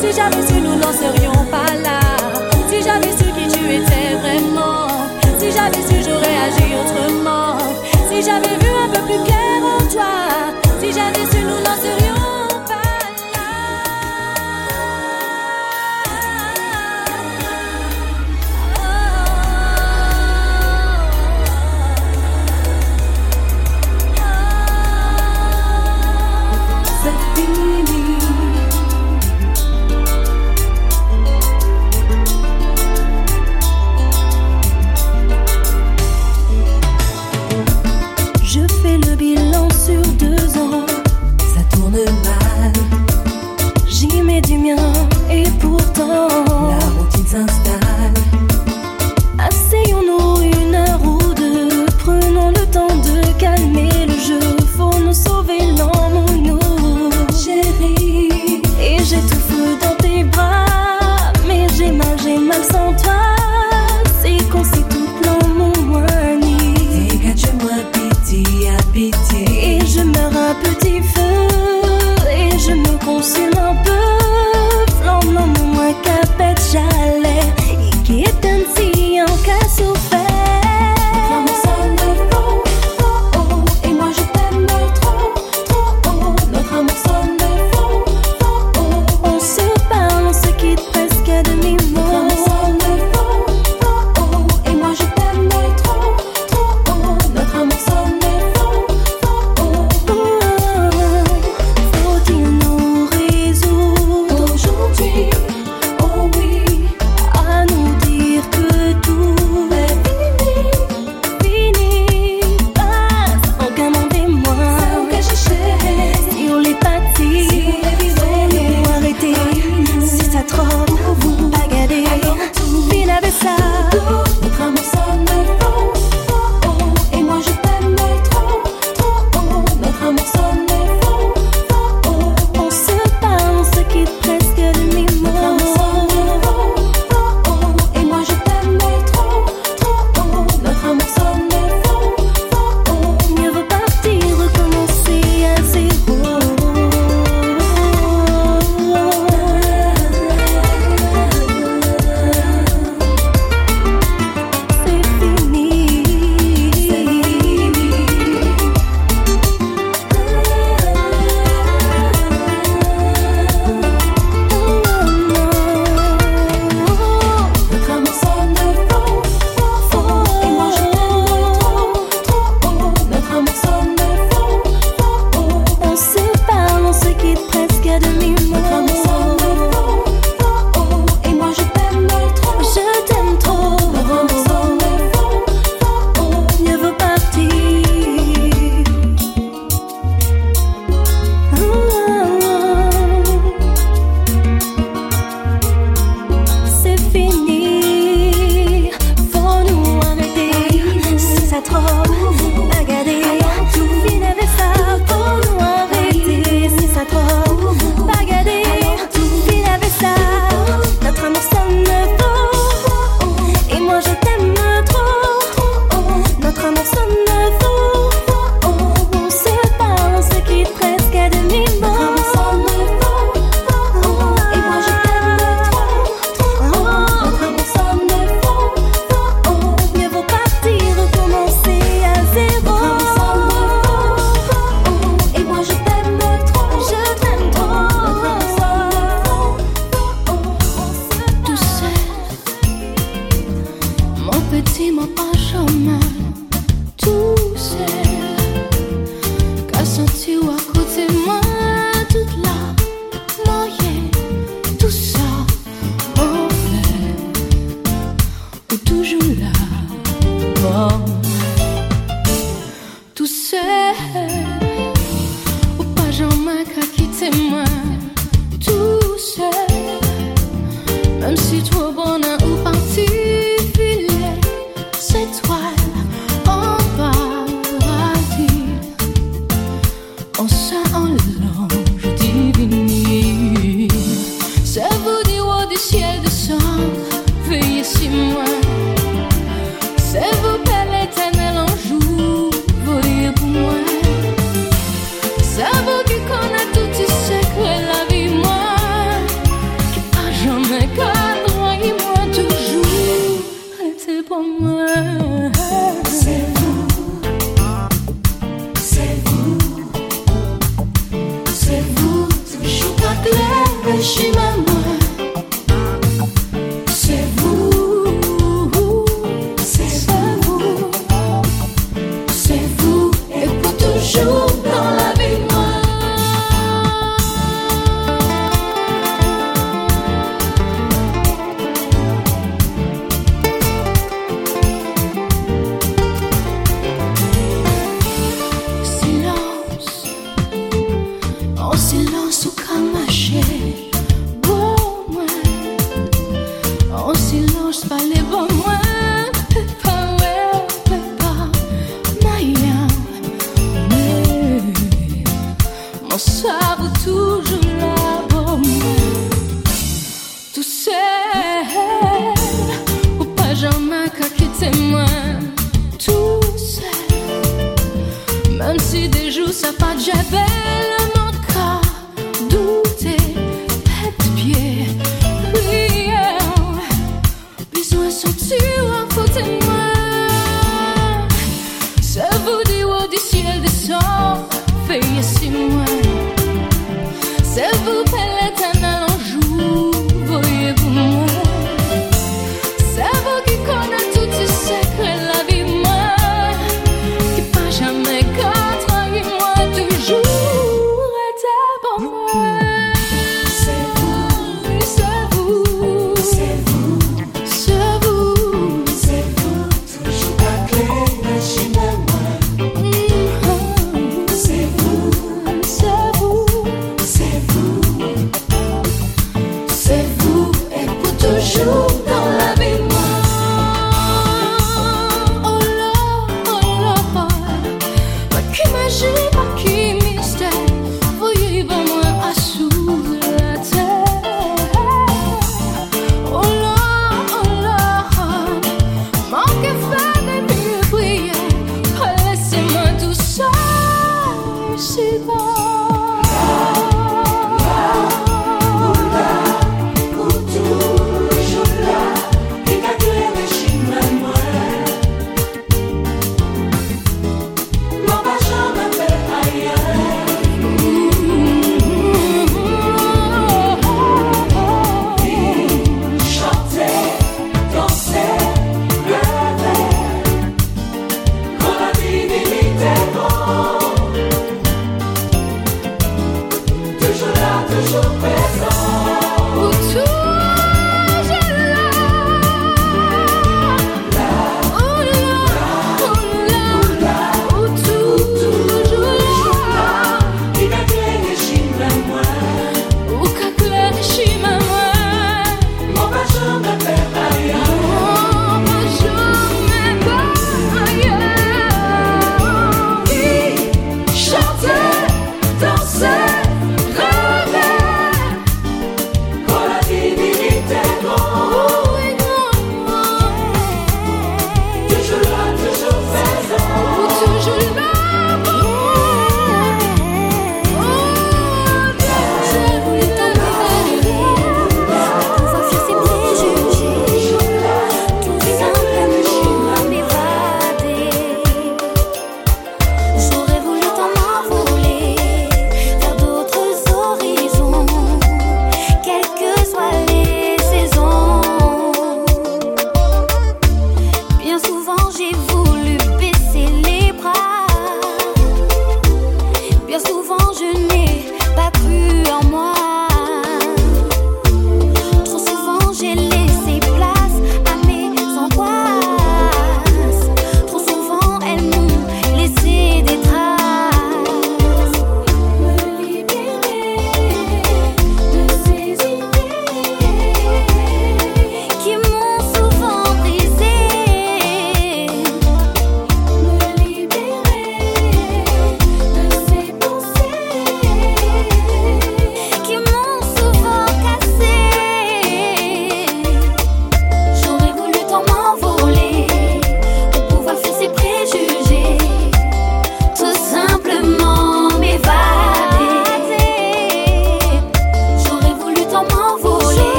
[0.00, 1.29] si j'avais su, nous n'en serions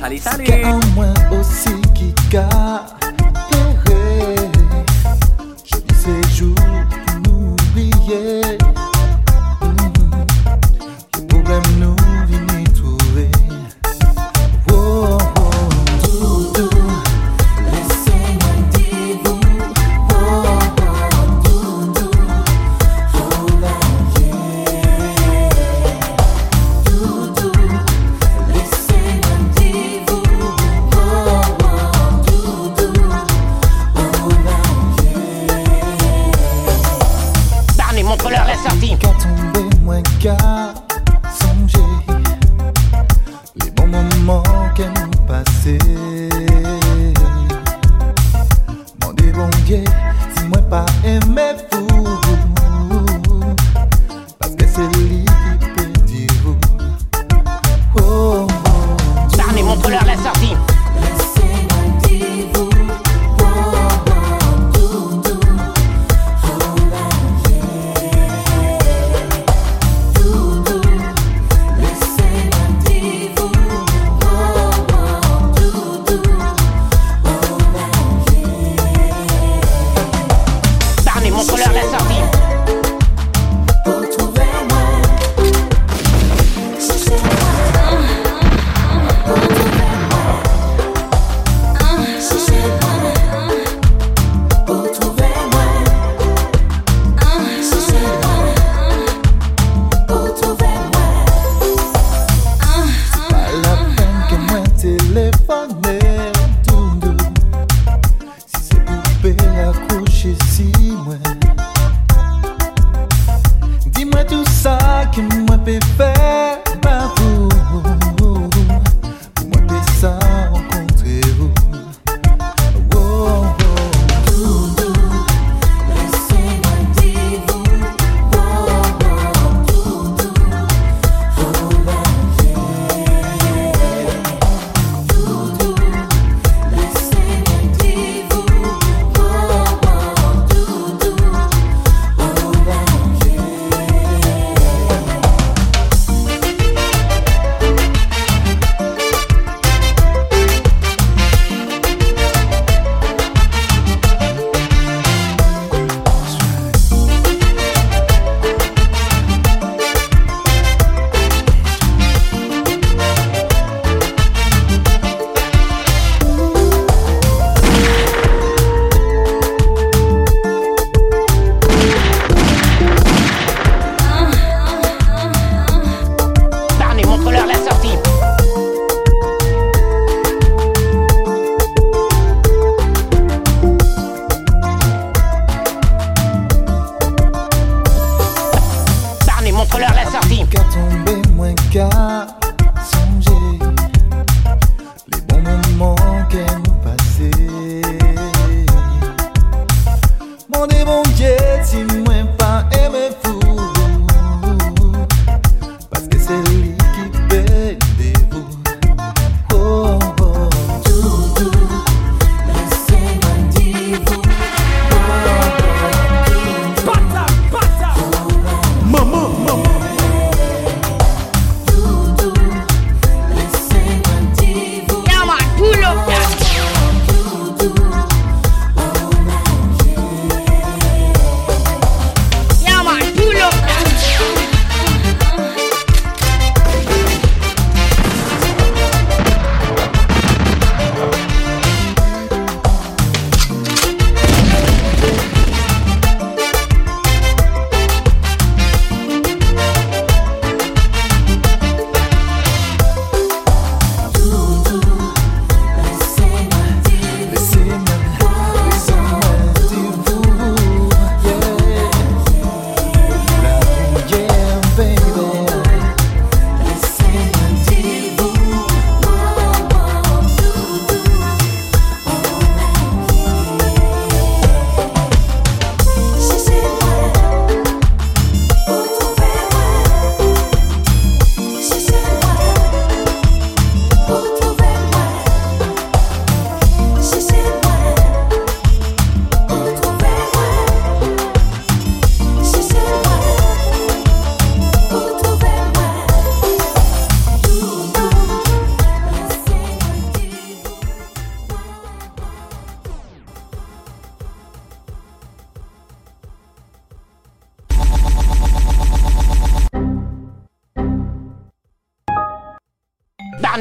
[0.00, 0.46] Nathalie, salut.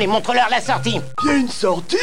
[0.10, 1.00] Montre-leur la sortie.
[1.24, 1.98] Il y a une sortie?